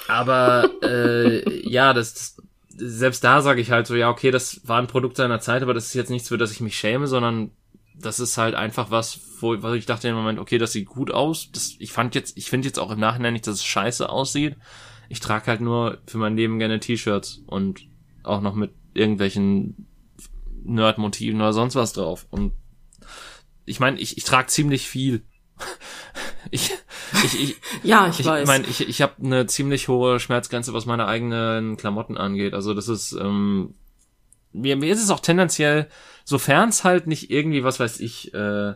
[0.08, 2.44] aber äh, ja, das, das
[2.76, 5.74] selbst da sage ich halt so, ja, okay, das war ein Produkt seiner Zeit, aber
[5.74, 7.52] das ist jetzt nichts, für das ich mich schäme, sondern
[7.94, 11.12] das ist halt einfach was, wo, wo ich dachte im Moment, okay, das sieht gut
[11.12, 11.52] aus.
[11.52, 14.58] Das, ich fand jetzt, ich finde jetzt auch im Nachhinein nicht, dass es scheiße aussieht.
[15.10, 17.82] Ich trage halt nur für mein Leben gerne T-Shirts und
[18.24, 19.88] auch noch mit irgendwelchen
[20.64, 22.28] Nerd-Motiven oder sonst was drauf.
[22.30, 22.54] Und
[23.66, 25.24] ich meine, ich, ich trage ziemlich viel.
[26.52, 26.72] ich,
[27.24, 28.48] ich, ich, ja, ich, ich weiß.
[28.48, 32.54] Mein, ich ich habe eine ziemlich hohe Schmerzgrenze, was meine eigenen Klamotten angeht.
[32.54, 33.76] Also das ist, ähm,
[34.54, 35.88] mir, mir ist es auch tendenziell,
[36.24, 38.74] sofern es halt nicht irgendwie, was weiß ich, äh,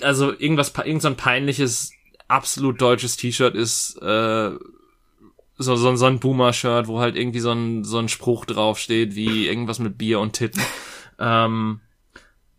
[0.00, 1.92] also irgendwas, irgend so ein peinliches,
[2.28, 4.50] absolut deutsches T-Shirt ist, äh,
[5.58, 9.46] so, so, so ein Boomer-Shirt, wo halt irgendwie so ein, so ein Spruch draufsteht, wie
[9.46, 10.62] irgendwas mit Bier und Titten.
[11.18, 11.80] Ähm,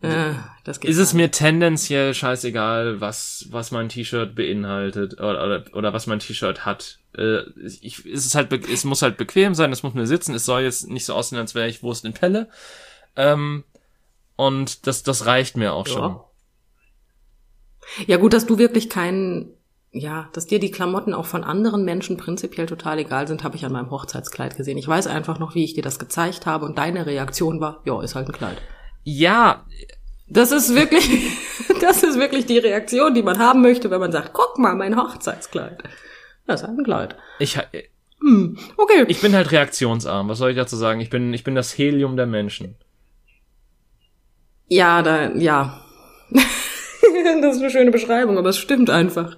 [0.00, 0.32] äh,
[0.64, 6.18] ist es mir tendenziell scheißegal, was, was mein T-Shirt beinhaltet oder, oder, oder was mein
[6.18, 6.98] T-Shirt hat.
[7.16, 10.44] Äh, ich, ist es halt, es muss halt bequem sein, es muss mir sitzen, es
[10.44, 12.48] soll jetzt nicht so aussehen, als wäre ich Wurst in Pelle.
[13.14, 13.62] Ähm,
[14.36, 15.92] und das, das reicht mir auch ja.
[15.92, 16.20] schon.
[18.06, 19.52] Ja gut, dass du wirklich keinen
[19.90, 23.64] ja, dass dir die Klamotten auch von anderen Menschen prinzipiell total egal sind, habe ich
[23.64, 24.78] an meinem Hochzeitskleid gesehen.
[24.78, 28.00] Ich weiß einfach noch, wie ich dir das gezeigt habe und deine Reaktion war, ja,
[28.02, 28.60] ist halt ein Kleid.
[29.04, 29.64] Ja,
[30.28, 31.08] das ist wirklich,
[31.80, 34.96] das ist wirklich die Reaktion, die man haben möchte, wenn man sagt, guck mal, mein
[34.96, 35.82] Hochzeitskleid.
[36.46, 37.16] Das ist halt ein Kleid.
[37.38, 37.58] Ich,
[38.20, 39.04] hm, okay.
[39.08, 40.28] Ich bin halt reaktionsarm.
[40.28, 41.00] Was soll ich dazu sagen?
[41.00, 42.74] Ich bin, ich bin das Helium der Menschen.
[44.68, 45.84] Ja, da, ja.
[47.42, 49.36] das ist eine schöne Beschreibung, aber es stimmt einfach.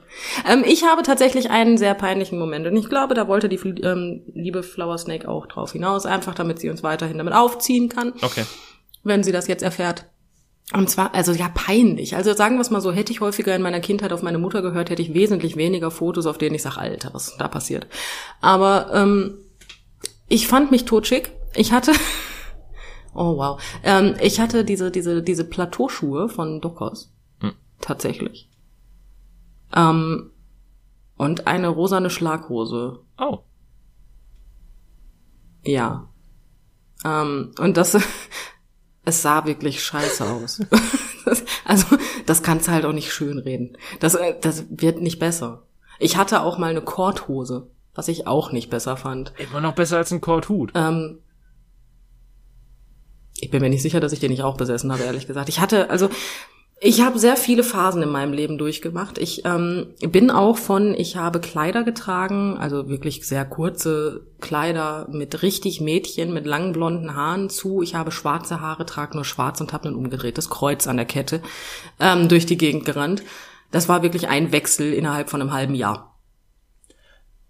[0.49, 4.23] Ähm, ich habe tatsächlich einen sehr peinlichen Moment und ich glaube, da wollte die ähm,
[4.33, 8.13] liebe Flower Snake auch drauf hinaus, einfach damit sie uns weiterhin damit aufziehen kann.
[8.23, 8.45] Okay.
[9.03, 10.07] Wenn sie das jetzt erfährt.
[10.73, 12.15] Und zwar, also ja, peinlich.
[12.15, 14.63] Also sagen wir es mal so, hätte ich häufiger in meiner Kindheit auf meine Mutter
[14.63, 17.89] gehört, hätte ich wesentlich weniger Fotos, auf denen ich sage, Alter, was da passiert.
[18.41, 19.39] Aber ähm,
[20.29, 21.33] ich fand mich totschick.
[21.57, 21.93] Ich hatte,
[23.15, 27.13] oh wow, ähm, ich hatte diese diese diese Plateauschuhe von Dockers.
[27.81, 28.51] Tatsächlich.
[29.75, 30.31] Ähm,
[31.17, 33.01] und eine rosane Schlaghose.
[33.19, 33.39] Oh.
[35.63, 36.09] Ja.
[37.05, 37.99] Ähm, und das,
[39.05, 40.61] es sah wirklich scheiße aus.
[41.65, 43.77] also, das kannst du halt auch nicht schönreden.
[44.01, 45.67] Das, äh, das wird nicht besser.
[45.99, 49.35] Ich hatte auch mal eine Korthose, was ich auch nicht besser fand.
[49.39, 50.73] Immer noch besser als ein Korthut.
[50.75, 51.19] Ähm,
[53.39, 55.49] ich bin mir nicht sicher, dass ich den nicht auch besessen habe, ehrlich gesagt.
[55.49, 56.09] Ich hatte, also
[56.83, 59.19] ich habe sehr viele Phasen in meinem Leben durchgemacht.
[59.19, 65.43] Ich ähm, bin auch von, ich habe Kleider getragen, also wirklich sehr kurze Kleider mit
[65.43, 67.83] richtig Mädchen, mit langen blonden Haaren zu.
[67.83, 71.43] Ich habe schwarze Haare, trage nur schwarz und habe ein umgedrehtes Kreuz an der Kette
[72.01, 73.23] ähm, durch die Gegend gerannt.
[73.71, 76.19] Das war wirklich ein Wechsel innerhalb von einem halben Jahr.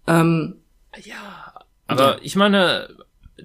[0.07, 0.61] Ähm,
[1.05, 1.53] Ja.
[1.87, 2.89] Aber ich meine,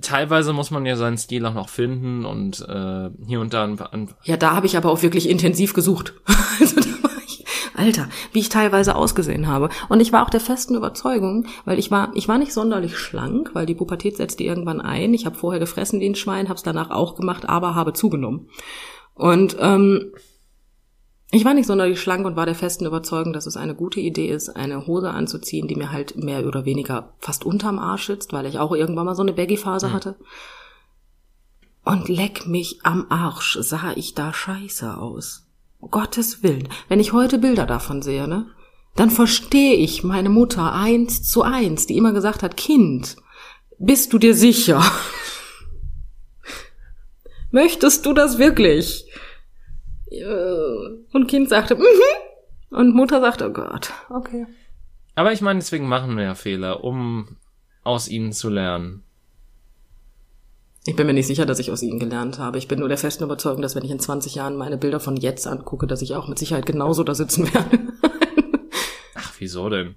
[0.00, 3.80] teilweise muss man ja seinen Stil auch noch finden und äh, hier und da ein,
[3.80, 6.14] ein Ja, da habe ich aber auch wirklich intensiv gesucht.
[6.58, 7.44] Also da war ich,
[7.74, 9.68] Alter, wie ich teilweise ausgesehen habe.
[9.90, 13.50] Und ich war auch der festen Überzeugung, weil ich war, ich war nicht sonderlich schlank,
[13.52, 15.12] weil die Pubertät setzte irgendwann ein.
[15.12, 18.48] Ich habe vorher gefressen wie ein Schwein, habe es danach auch gemacht, aber habe zugenommen.
[19.12, 20.12] Und ähm,
[21.32, 24.28] ich war nicht sonderlich schlank und war der festen Überzeugung, dass es eine gute Idee
[24.28, 28.46] ist, eine Hose anzuziehen, die mir halt mehr oder weniger fast unterm Arsch sitzt, weil
[28.46, 30.16] ich auch irgendwann mal so eine Baggy-Phase hatte.
[31.84, 35.46] Und leck mich am Arsch, sah ich da scheiße aus.
[35.78, 38.46] Um Gottes Willen, wenn ich heute Bilder davon sehe, ne,
[38.94, 43.16] dann verstehe ich meine Mutter eins zu eins, die immer gesagt hat, Kind,
[43.78, 44.82] bist du dir sicher?
[47.50, 49.06] Möchtest du das wirklich?
[50.10, 50.65] Äh,
[51.16, 51.82] Und Kind sagte, mhm.
[52.68, 54.46] Und Mutter sagte, oh Gott, okay.
[55.14, 57.38] Aber ich meine, deswegen machen wir ja Fehler, um
[57.84, 59.02] aus ihnen zu lernen.
[60.84, 62.58] Ich bin mir nicht sicher, dass ich aus ihnen gelernt habe.
[62.58, 65.16] Ich bin nur der festen Überzeugung, dass wenn ich in 20 Jahren meine Bilder von
[65.16, 67.78] jetzt angucke, dass ich auch mit Sicherheit genauso da sitzen werde.
[69.14, 69.94] Ach, wieso denn?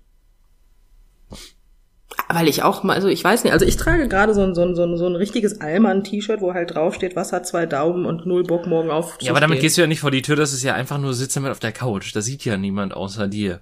[2.32, 4.62] Weil ich auch mal, also ich weiß nicht, also ich trage gerade so ein, so
[4.62, 8.28] ein, so ein, so ein richtiges Allmann-T-Shirt, wo halt draufsteht, was hat zwei Daumen und
[8.28, 9.18] null Bock morgen auf.
[9.20, 11.16] Ja, aber damit gehst du ja nicht vor die Tür, das ist ja einfach nur
[11.16, 12.16] Sitze mit auf der Couch.
[12.16, 13.62] Da sieht ja niemand außer dir.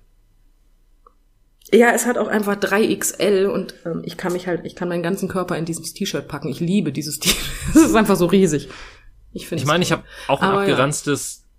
[1.72, 5.04] Ja, es hat auch einfach 3XL und ähm, ich kann mich halt, ich kann meinen
[5.04, 6.50] ganzen Körper in dieses T-Shirt packen.
[6.50, 7.38] Ich liebe dieses T-Shirt.
[7.70, 8.70] Es ist einfach so riesig.
[9.34, 9.62] Ich finde.
[9.62, 10.76] Ich meine, ich habe auch ein Aber ja.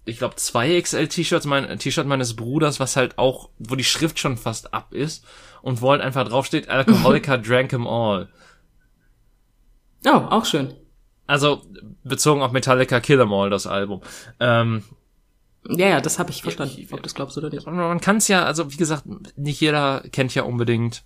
[0.09, 4.73] Ich glaube, 2XL-T-Shirts, mein T-Shirt meines Bruders, was halt auch, wo die Schrift schon fast
[4.75, 5.25] ab ist
[5.63, 8.29] und wo halt einfach draufsteht, Alcoholica drank 'em all.
[10.07, 10.75] Oh, auch schön.
[11.27, 11.63] Also
[12.05, 14.01] bezogen auf Metallica Kill 'em all, das Album.
[14.41, 14.83] Ähm,
[15.69, 17.67] Ja, ja, das habe ich verstanden, ich- ob du das glaubst oder nicht.
[17.67, 19.05] man kann es ja, also wie gesagt,
[19.37, 21.05] nicht jeder kennt ja unbedingt.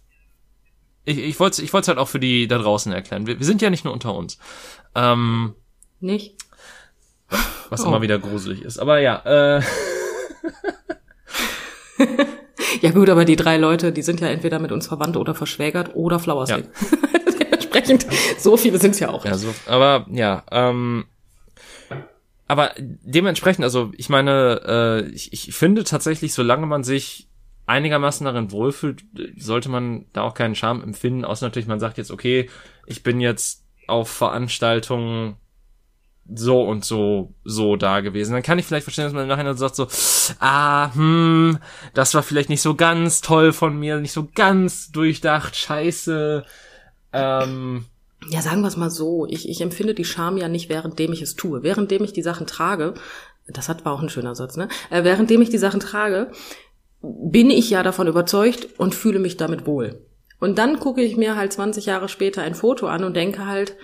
[1.04, 3.26] Ich, ich wollte ich wollte halt auch für die da draußen erklären.
[3.26, 4.38] Wir, wir sind ja nicht nur unter uns.
[4.94, 5.54] Ähm,
[5.98, 6.36] Nicht?
[7.70, 7.88] Was Oh.
[7.88, 8.78] immer wieder gruselig ist.
[8.78, 9.62] Aber ja, äh,
[12.80, 15.90] Ja gut, aber die drei Leute, die sind ja entweder mit uns verwandt oder verschwägert
[15.94, 16.64] oder Flowersee.
[17.40, 18.06] Dementsprechend,
[18.38, 19.24] so viele sind's ja auch.
[19.24, 21.04] Ja, so, aber ja, ähm,
[22.48, 27.28] aber dementsprechend, also ich meine, äh, ich, ich finde tatsächlich, solange man sich
[27.66, 29.04] einigermaßen darin wohlfühlt,
[29.36, 32.50] sollte man da auch keinen Charme empfinden, außer natürlich, man sagt jetzt, okay,
[32.86, 35.36] ich bin jetzt auf Veranstaltungen
[36.34, 38.32] so und so, so da gewesen.
[38.32, 39.88] Dann kann ich vielleicht verstehen, dass man im Nachhinein sagt so,
[40.38, 41.58] ah, hm,
[41.94, 46.44] das war vielleicht nicht so ganz toll von mir, nicht so ganz durchdacht, scheiße,
[47.12, 47.84] ähm,
[48.28, 49.26] Ja, sagen wir es mal so.
[49.28, 51.62] Ich, ich empfinde die Scham ja nicht, währenddem ich es tue.
[51.62, 52.94] Währenddem ich die Sachen trage,
[53.48, 54.68] das hat war auch ein schöner Satz, ne?
[54.90, 56.30] Äh, währenddem ich die Sachen trage,
[57.02, 60.06] bin ich ja davon überzeugt und fühle mich damit wohl.
[60.38, 63.76] Und dann gucke ich mir halt 20 Jahre später ein Foto an und denke halt,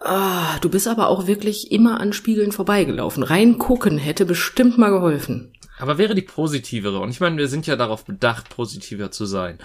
[0.00, 3.22] ah, du bist aber auch wirklich immer an Spiegeln vorbeigelaufen.
[3.22, 5.52] Reingucken hätte bestimmt mal geholfen.
[5.78, 9.58] Aber wäre die positivere, und ich meine, wir sind ja darauf bedacht, positiver zu sein,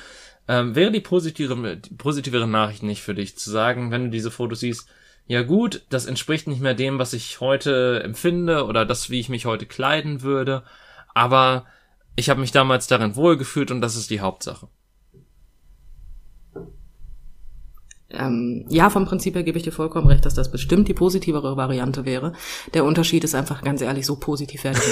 [0.48, 4.32] ähm, wäre die positivere, die positivere Nachricht nicht für dich, zu sagen, wenn du diese
[4.32, 4.88] Fotos siehst,
[5.28, 9.30] ja gut, das entspricht nicht mehr dem, was ich heute empfinde oder das, wie ich
[9.30, 10.64] mich heute kleiden würde,
[11.14, 11.68] aber
[12.16, 14.68] ich habe mich damals darin wohlgefühlt und das ist die Hauptsache.
[18.12, 21.58] Ähm, ja, vom Prinzip her gebe ich dir vollkommen recht, dass das bestimmt die positivere
[21.58, 22.34] Variante wäre.
[22.74, 24.82] Der Unterschied ist einfach ganz ehrlich so positiv nicht.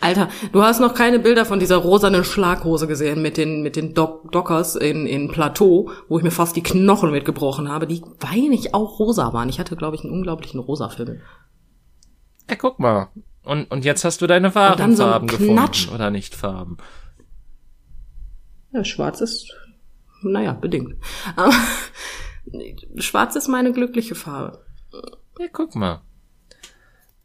[0.00, 3.94] Alter, du hast noch keine Bilder von dieser rosanen Schlaghose gesehen mit den, mit den
[3.94, 8.74] Doc Dockers in, in Plateau, wo ich mir fast die Knochen mitgebrochen habe, die weinig
[8.74, 9.48] auch rosa waren.
[9.48, 11.20] Ich hatte, glaube ich, einen unglaublichen rosa Film.
[12.50, 13.10] Ja, guck mal.
[13.44, 15.82] Und, und jetzt hast du deine wahren dann so Farben Knatsch.
[15.82, 15.94] gefunden.
[15.94, 16.78] Oder nicht Farben.
[18.72, 19.54] Ja, schwarz ist,
[20.22, 20.96] naja, bedingt.
[21.36, 21.52] Aber
[22.96, 24.64] schwarz ist meine glückliche Farbe.
[25.38, 26.02] Ja, guck mal.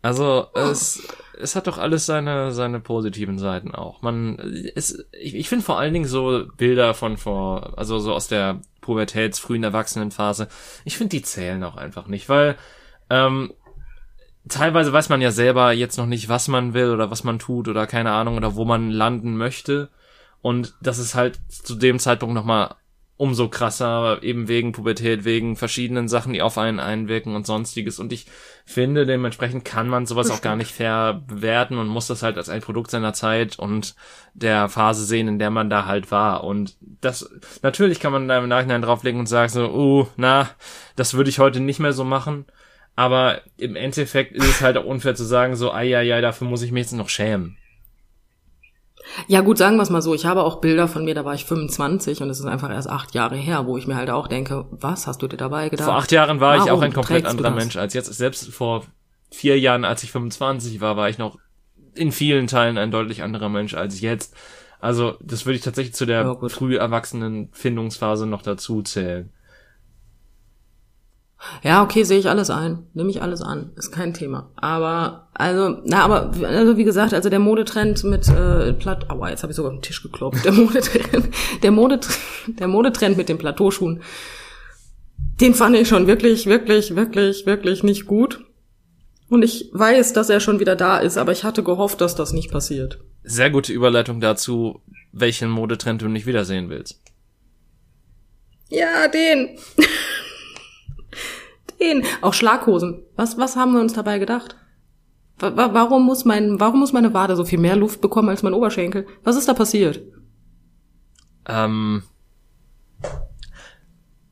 [0.01, 1.07] Also, es,
[1.39, 4.01] es hat doch alles seine, seine positiven Seiten auch.
[4.01, 4.37] Man,
[4.75, 8.61] es, ich, ich finde vor allen Dingen so Bilder von vor, also so aus der
[8.81, 10.47] Pubertäts-, frühen Erwachsenenphase,
[10.85, 12.55] ich finde, die zählen auch einfach nicht, weil,
[13.09, 13.53] ähm,
[14.47, 17.67] teilweise weiß man ja selber jetzt noch nicht, was man will oder was man tut
[17.67, 19.89] oder keine Ahnung oder wo man landen möchte.
[20.41, 22.75] Und das ist halt zu dem Zeitpunkt nochmal
[23.17, 27.99] umso krasser, eben wegen Pubertät, wegen verschiedenen Sachen, die auf einen einwirken und sonstiges.
[27.99, 28.27] Und ich
[28.63, 32.49] finde, dementsprechend kann man sowas auch gar nicht fair bewerten und muss das halt als
[32.49, 33.95] ein Produkt seiner Zeit und
[34.35, 36.43] der Phase sehen, in der man da halt war.
[36.43, 37.27] Und das,
[37.63, 40.49] natürlich kann man da im Nachhinein drauflegen und sagen so, uh, na,
[40.95, 42.45] das würde ich heute nicht mehr so machen.
[42.95, 46.47] Aber im Endeffekt ist es halt auch unfair zu sagen, so, ai, ai, ai, dafür
[46.47, 47.57] muss ich mich jetzt noch schämen.
[49.27, 51.33] Ja gut, sagen wir es mal so, ich habe auch Bilder von mir, da war
[51.33, 54.27] ich 25 und es ist einfach erst acht Jahre her, wo ich mir halt auch
[54.27, 55.85] denke, was hast du dir dabei gedacht?
[55.85, 57.51] Vor acht Jahren war ich Warum auch ein komplett anderer?
[57.51, 58.13] Mensch als jetzt.
[58.13, 58.83] Selbst vor
[59.31, 61.37] vier Jahren, als ich 25 war, war ich noch
[61.93, 64.35] in vielen Teilen ein deutlich anderer Mensch als jetzt.
[64.79, 69.31] Also, das würde ich tatsächlich zu der Ja, früh erwachsenen Findungsphase noch dazu zählen.
[71.63, 72.87] Ja, okay, sehe ich alles ein.
[72.93, 73.71] Nehme ich alles an.
[73.75, 74.51] Ist kein Thema.
[74.55, 79.43] Aber, also, na, aber, also wie gesagt, also der Modetrend mit äh, Platt, aua, jetzt
[79.43, 80.43] habe ich sogar auf den Tisch geklopft.
[80.45, 81.29] Der Modetrend,
[81.63, 82.19] der Modetrend,
[82.59, 84.01] der Modetrend mit den Plateauschuhen,
[85.39, 88.43] den fand ich schon wirklich, wirklich, wirklich, wirklich nicht gut.
[89.29, 92.33] Und ich weiß, dass er schon wieder da ist, aber ich hatte gehofft, dass das
[92.33, 92.99] nicht passiert.
[93.23, 94.81] Sehr gute Überleitung dazu,
[95.11, 97.01] welchen Modetrend du nicht wiedersehen willst.
[98.69, 99.57] Ja, den.
[101.79, 102.03] den.
[102.21, 103.03] Auch Schlaghosen.
[103.15, 104.55] Was, was haben wir uns dabei gedacht?
[105.39, 108.43] Wa- wa- Warum muss mein, warum muss meine Wade so viel mehr Luft bekommen als
[108.43, 109.05] mein Oberschenkel?
[109.23, 110.01] Was ist da passiert?
[111.47, 112.03] Ähm,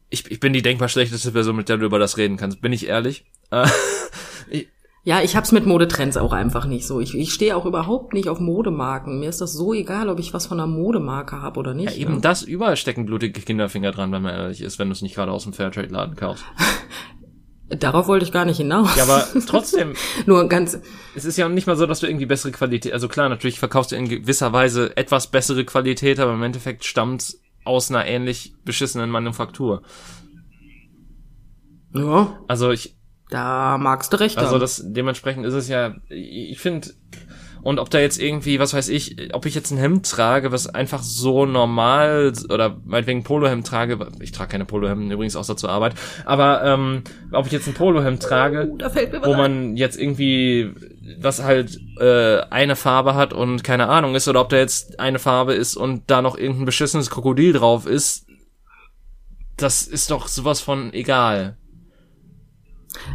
[0.10, 2.62] ich, ich bin die denkbar schlechteste Person, mit der du über das reden kannst.
[2.62, 3.26] Bin ich ehrlich?
[3.52, 3.68] Äh,
[4.50, 4.68] ich,
[5.04, 7.00] Ja, ich hab's mit Modetrends auch einfach nicht so.
[7.00, 9.20] Ich, ich stehe auch überhaupt nicht auf Modemarken.
[9.20, 11.96] Mir ist das so egal, ob ich was von einer Modemarke habe oder nicht.
[11.96, 12.22] ja, eben ne?
[12.22, 15.32] das, überall stecken blutige Kinderfinger dran, wenn man ehrlich ist, wenn du es nicht gerade
[15.32, 16.44] aus dem Fairtrade-Laden kaufst.
[17.70, 18.96] Darauf wollte ich gar nicht hinaus.
[18.96, 19.94] Ja, aber trotzdem,
[20.28, 20.80] Nur ganz,
[21.16, 23.92] es ist ja nicht mal so, dass du irgendwie bessere Qualität, also klar, natürlich verkaufst
[23.92, 29.10] du in gewisser Weise etwas bessere Qualität, aber im Endeffekt stammt aus einer ähnlich beschissenen
[29.10, 29.82] Manufaktur.
[31.94, 32.96] ja, Also ich,
[33.30, 36.90] da magst du recht also das, dementsprechend ist es ja, ich finde,
[37.66, 40.68] und ob da jetzt irgendwie, was weiß ich, ob ich jetzt ein Hemd trage, was
[40.68, 45.72] einfach so normal oder meinetwegen ein Polohemd trage, ich trage keine Polohemden übrigens außer zur
[45.72, 45.96] Arbeit,
[46.26, 47.02] aber ähm,
[47.32, 48.94] ob ich jetzt ein Polohemd trage, was
[49.26, 49.38] wo ein.
[49.38, 50.76] man jetzt irgendwie
[51.20, 55.18] was halt äh, eine Farbe hat und keine Ahnung ist oder ob da jetzt eine
[55.18, 58.28] Farbe ist und da noch irgendein beschissenes Krokodil drauf ist,
[59.58, 61.58] das ist doch sowas von egal.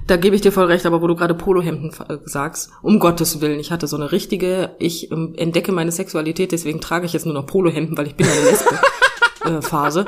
[0.07, 3.41] Da gebe ich dir voll recht, aber wo du gerade Polohemden äh, sagst, um Gottes
[3.41, 7.27] Willen, ich hatte so eine richtige, ich ähm, entdecke meine Sexualität, deswegen trage ich jetzt
[7.27, 8.79] nur noch Polohemden, weil ich bin eine Lesbe
[9.45, 10.07] äh, Phase.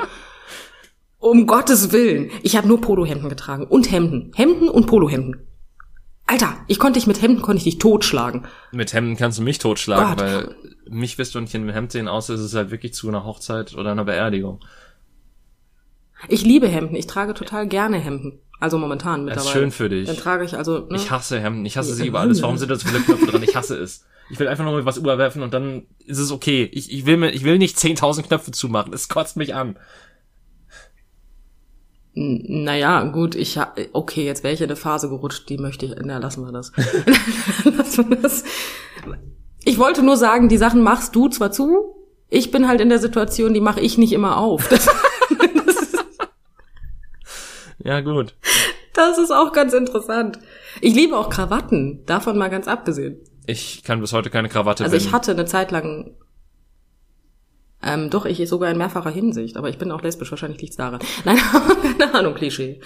[1.19, 5.47] Um Gottes Willen, ich habe nur Polohemden getragen und Hemden, Hemden und Polohemden.
[6.25, 8.45] Alter, ich konnte dich mit Hemden konnte ich dich totschlagen.
[8.71, 10.19] Mit Hemden kannst du mich totschlagen, Gott.
[10.19, 10.55] weil
[10.89, 13.25] mich wirst du nicht in einem Hemd sehen, außer es ist halt wirklich zu einer
[13.25, 14.59] Hochzeit oder einer Beerdigung.
[16.29, 18.39] Ich liebe Hemden, ich trage total gerne Hemden.
[18.63, 19.61] Also momentan Das ist mittlerweile.
[19.63, 20.07] schön für dich.
[20.07, 20.79] Dann trage ich also.
[20.89, 20.95] Ne?
[20.95, 22.41] Ich hasse Hemden, ich hasse sie Ja, über alles.
[22.41, 23.43] Warum sind da so viele Knöpfe dran?
[23.43, 24.05] Ich hasse es.
[24.29, 26.69] Ich will einfach nur mal was überwerfen und dann ist es okay.
[26.71, 28.93] Ich, ich will mir, ich will nicht 10.000 Knöpfe zumachen.
[28.93, 29.75] Es kotzt mich an.
[32.15, 35.85] N- Naja, gut, ich ha okay, jetzt wäre ich in eine Phase gerutscht, die möchte
[35.85, 36.71] ich, na, lassen wir das.
[37.77, 38.43] lassen wir das.
[39.65, 41.95] Ich wollte nur sagen, die Sachen machst du zwar zu,
[42.29, 44.69] ich bin halt in der Situation, die mache ich nicht immer auf.
[47.83, 48.35] Ja, gut.
[48.93, 50.39] das ist auch ganz interessant.
[50.81, 53.17] Ich liebe auch Krawatten, davon mal ganz abgesehen.
[53.45, 55.15] Ich kann bis heute keine Krawatte Also ich binden.
[55.15, 56.15] hatte eine Zeit lang,
[57.85, 61.01] ähm, doch, ich sogar in mehrfacher Hinsicht, aber ich bin auch lesbisch, wahrscheinlich liegt's daran.
[61.25, 61.37] Nein,
[61.97, 62.79] keine Ahnung, Klischee.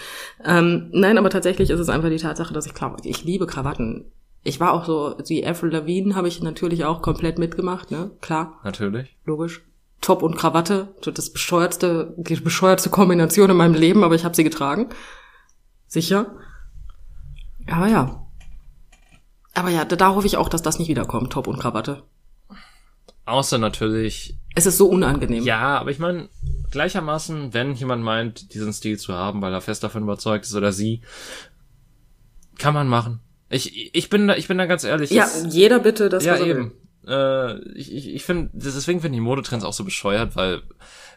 [0.43, 4.11] Ähm, nein, aber tatsächlich ist es einfach die Tatsache, dass ich glaube, ich liebe Krawatten.
[4.43, 8.11] Ich war auch so, die Avril Lavigne habe ich natürlich auch komplett mitgemacht, ne?
[8.21, 9.15] Klar, Natürlich.
[9.25, 9.61] logisch.
[10.01, 14.43] Top und Krawatte, das bescheuertste, die bescheuertste Kombination in meinem Leben, aber ich habe sie
[14.43, 14.89] getragen.
[15.87, 16.35] Sicher.
[17.67, 18.27] Aber ja.
[19.53, 22.03] Aber ja, da, da hoffe ich auch, dass das nicht wiederkommt, Top und Krawatte.
[23.25, 24.37] Außer natürlich.
[24.55, 25.43] Es ist so unangenehm.
[25.43, 26.29] Ja, aber ich meine,
[26.71, 30.71] gleichermaßen, wenn jemand meint, diesen Stil zu haben, weil er fest davon überzeugt ist oder
[30.71, 31.01] sie,
[32.57, 33.19] kann man machen.
[33.49, 35.09] Ich, ich bin da, ich bin da ganz ehrlich.
[35.11, 36.73] Ja, jeder bitte das, ja, eben.
[37.05, 40.61] Äh, ich ich, ich finde, deswegen finde ich Modetrends auch so bescheuert, weil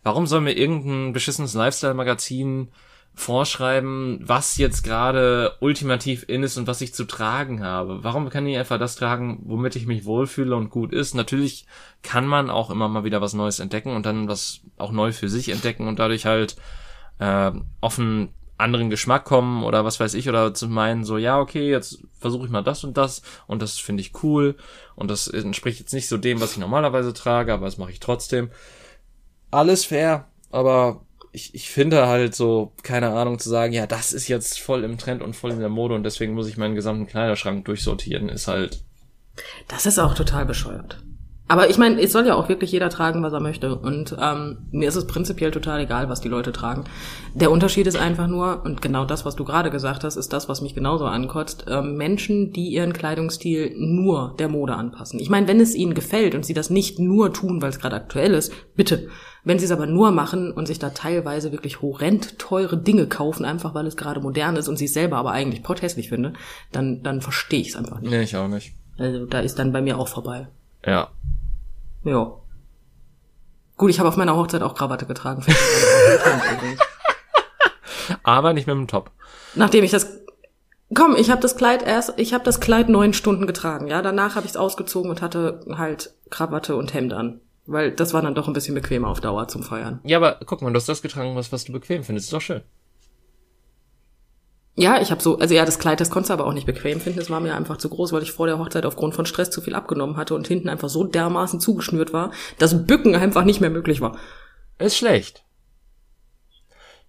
[0.03, 2.71] warum soll mir irgendein beschissenes Lifestyle-Magazin
[3.15, 8.03] vorschreiben, was jetzt gerade ultimativ in ist und was ich zu tragen habe.
[8.03, 11.15] Warum kann ich einfach das tragen, womit ich mich wohlfühle und gut ist?
[11.15, 11.67] Natürlich
[12.03, 15.29] kann man auch immer mal wieder was Neues entdecken und dann was auch neu für
[15.29, 16.57] sich entdecken und dadurch halt
[17.19, 21.71] äh, offen anderen Geschmack kommen oder was weiß ich oder zu meinen so ja okay
[21.71, 24.57] jetzt versuche ich mal das und das und das finde ich cool
[24.95, 28.01] und das entspricht jetzt nicht so dem was ich normalerweise trage aber das mache ich
[28.01, 28.51] trotzdem.
[29.51, 31.03] Alles fair aber
[31.33, 34.99] ich, ich finde halt so keine Ahnung zu sagen ja das ist jetzt voll im
[34.99, 38.49] Trend und voll in der Mode und deswegen muss ich meinen gesamten Kleiderschrank durchsortieren ist
[38.49, 38.83] halt
[39.69, 41.03] das ist auch total bescheuert
[41.51, 43.75] aber ich meine, es soll ja auch wirklich jeder tragen, was er möchte.
[43.75, 46.85] Und ähm, mir ist es prinzipiell total egal, was die Leute tragen.
[47.35, 50.49] Der Unterschied ist einfach nur, und genau das, was du gerade gesagt hast, ist das,
[50.49, 55.19] was mich genauso ankotzt, ähm, Menschen, die ihren Kleidungsstil nur der Mode anpassen.
[55.19, 57.97] Ich meine, wenn es ihnen gefällt und sie das nicht nur tun, weil es gerade
[57.97, 59.09] aktuell ist, bitte.
[59.43, 63.45] Wenn sie es aber nur machen und sich da teilweise wirklich horrend teure Dinge kaufen,
[63.45, 66.35] einfach weil es gerade modern ist und sie es selber aber eigentlich pothässlich finde,
[66.71, 68.13] dann, dann verstehe ich es einfach nicht.
[68.13, 70.47] nee ich auch nicht Also da ist dann bei mir auch vorbei.
[70.87, 71.09] ja
[72.05, 72.33] Ja.
[73.77, 75.45] Gut, ich habe auf meiner Hochzeit auch Krawatte getragen.
[78.23, 79.11] aber nicht mit dem Top
[79.55, 80.21] Nachdem ich das
[80.93, 84.03] Komm, ich habe das Kleid erst, ich habe das Kleid neun Stunden getragen, ja.
[84.03, 87.41] Danach habe ich es ausgezogen und hatte halt Krawatte und Hemd an.
[87.67, 90.01] Weil das war dann doch ein bisschen bequemer auf Dauer zum Feiern.
[90.03, 92.41] ja aber guck mal du hast das getragen was was du bequem findest ist doch
[92.41, 92.63] schön
[94.81, 97.01] Ja, ich habe so, also ja, das Kleid, das konntest du aber auch nicht bequem
[97.03, 97.19] finden.
[97.19, 99.61] Das war mir einfach zu groß, weil ich vor der Hochzeit aufgrund von Stress zu
[99.61, 103.69] viel abgenommen hatte und hinten einfach so dermaßen zugeschnürt war, dass Bücken einfach nicht mehr
[103.71, 104.17] möglich war.
[104.79, 105.45] ist schlecht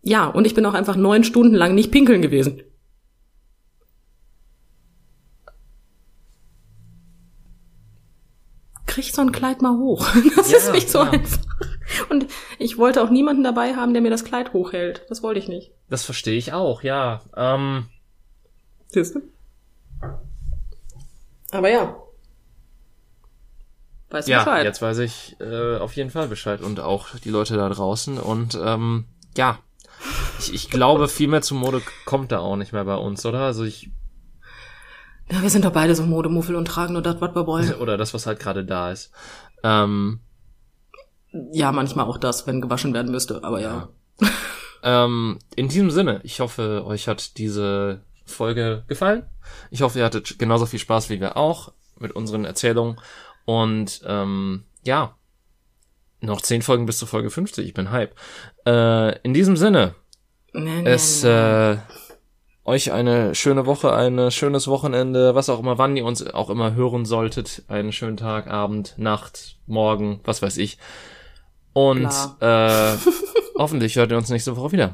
[0.02, 2.62] Ja, und ich bin auch einfach neun Stunden lang nicht pinkeln gewesen.
[8.86, 10.06] Krieg so ein Kleid mal hoch.
[10.36, 11.12] Das Ja, ist nicht so ja.
[11.12, 11.40] einfach.
[12.10, 12.28] Und
[12.60, 15.06] ich wollte auch niemanden dabei haben, der mir das Kleid hochhält.
[15.10, 15.72] Das wollte ich nicht.
[15.90, 17.88] das verstehe ich auch ja ähm
[18.88, 19.22] Siehst du?
[21.52, 21.96] Aber ja.
[24.10, 24.66] Weißt du Ja, Bescheid?
[24.66, 28.18] jetzt weiß ich äh, auf jeden Fall Bescheid und auch die Leute da draußen.
[28.18, 29.06] Und ähm,
[29.38, 29.60] ja,
[30.40, 33.40] ich, ich glaube, viel mehr zu Mode kommt da auch nicht mehr bei uns, oder?
[33.42, 33.90] Also ich,
[35.30, 37.74] Ja, wir sind doch beide so Modemuffel und tragen nur das, was wir wollen.
[37.80, 39.12] oder das, was halt gerade da ist.
[39.64, 40.20] Ähm,
[41.52, 43.90] Ja, manchmal auch das, wenn gewaschen werden müsste, aber ja.
[44.84, 49.24] ähm, in diesem Sinne, ich hoffe, euch hat diese Folge gefallen.
[49.70, 53.00] Ich hoffe, ihr hattet genauso viel Spaß wie wir auch mit unseren Erzählungen.
[53.46, 55.16] Und ähm, ja,
[56.20, 57.66] noch zehn Folgen bis zur Folge 50.
[57.66, 58.16] Ich bin hype.
[58.66, 59.96] Äh, in diesem Sinne,
[60.54, 61.30] nee, es nee.
[61.30, 61.78] äh,
[62.64, 66.76] euch eine schöne Woche, ein schönes Wochenende, was auch immer, wann ihr uns auch immer
[66.76, 67.64] hören solltet.
[67.68, 70.78] Einen schönen Tag, Abend, Nacht, Morgen, was weiß ich.
[71.74, 72.98] Und äh,
[73.58, 74.94] hoffentlich hört ihr uns nächste Woche wieder.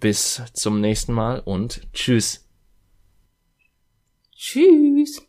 [0.00, 2.46] Bis zum nächsten Mal und tschüss.
[4.36, 5.27] Tschüss.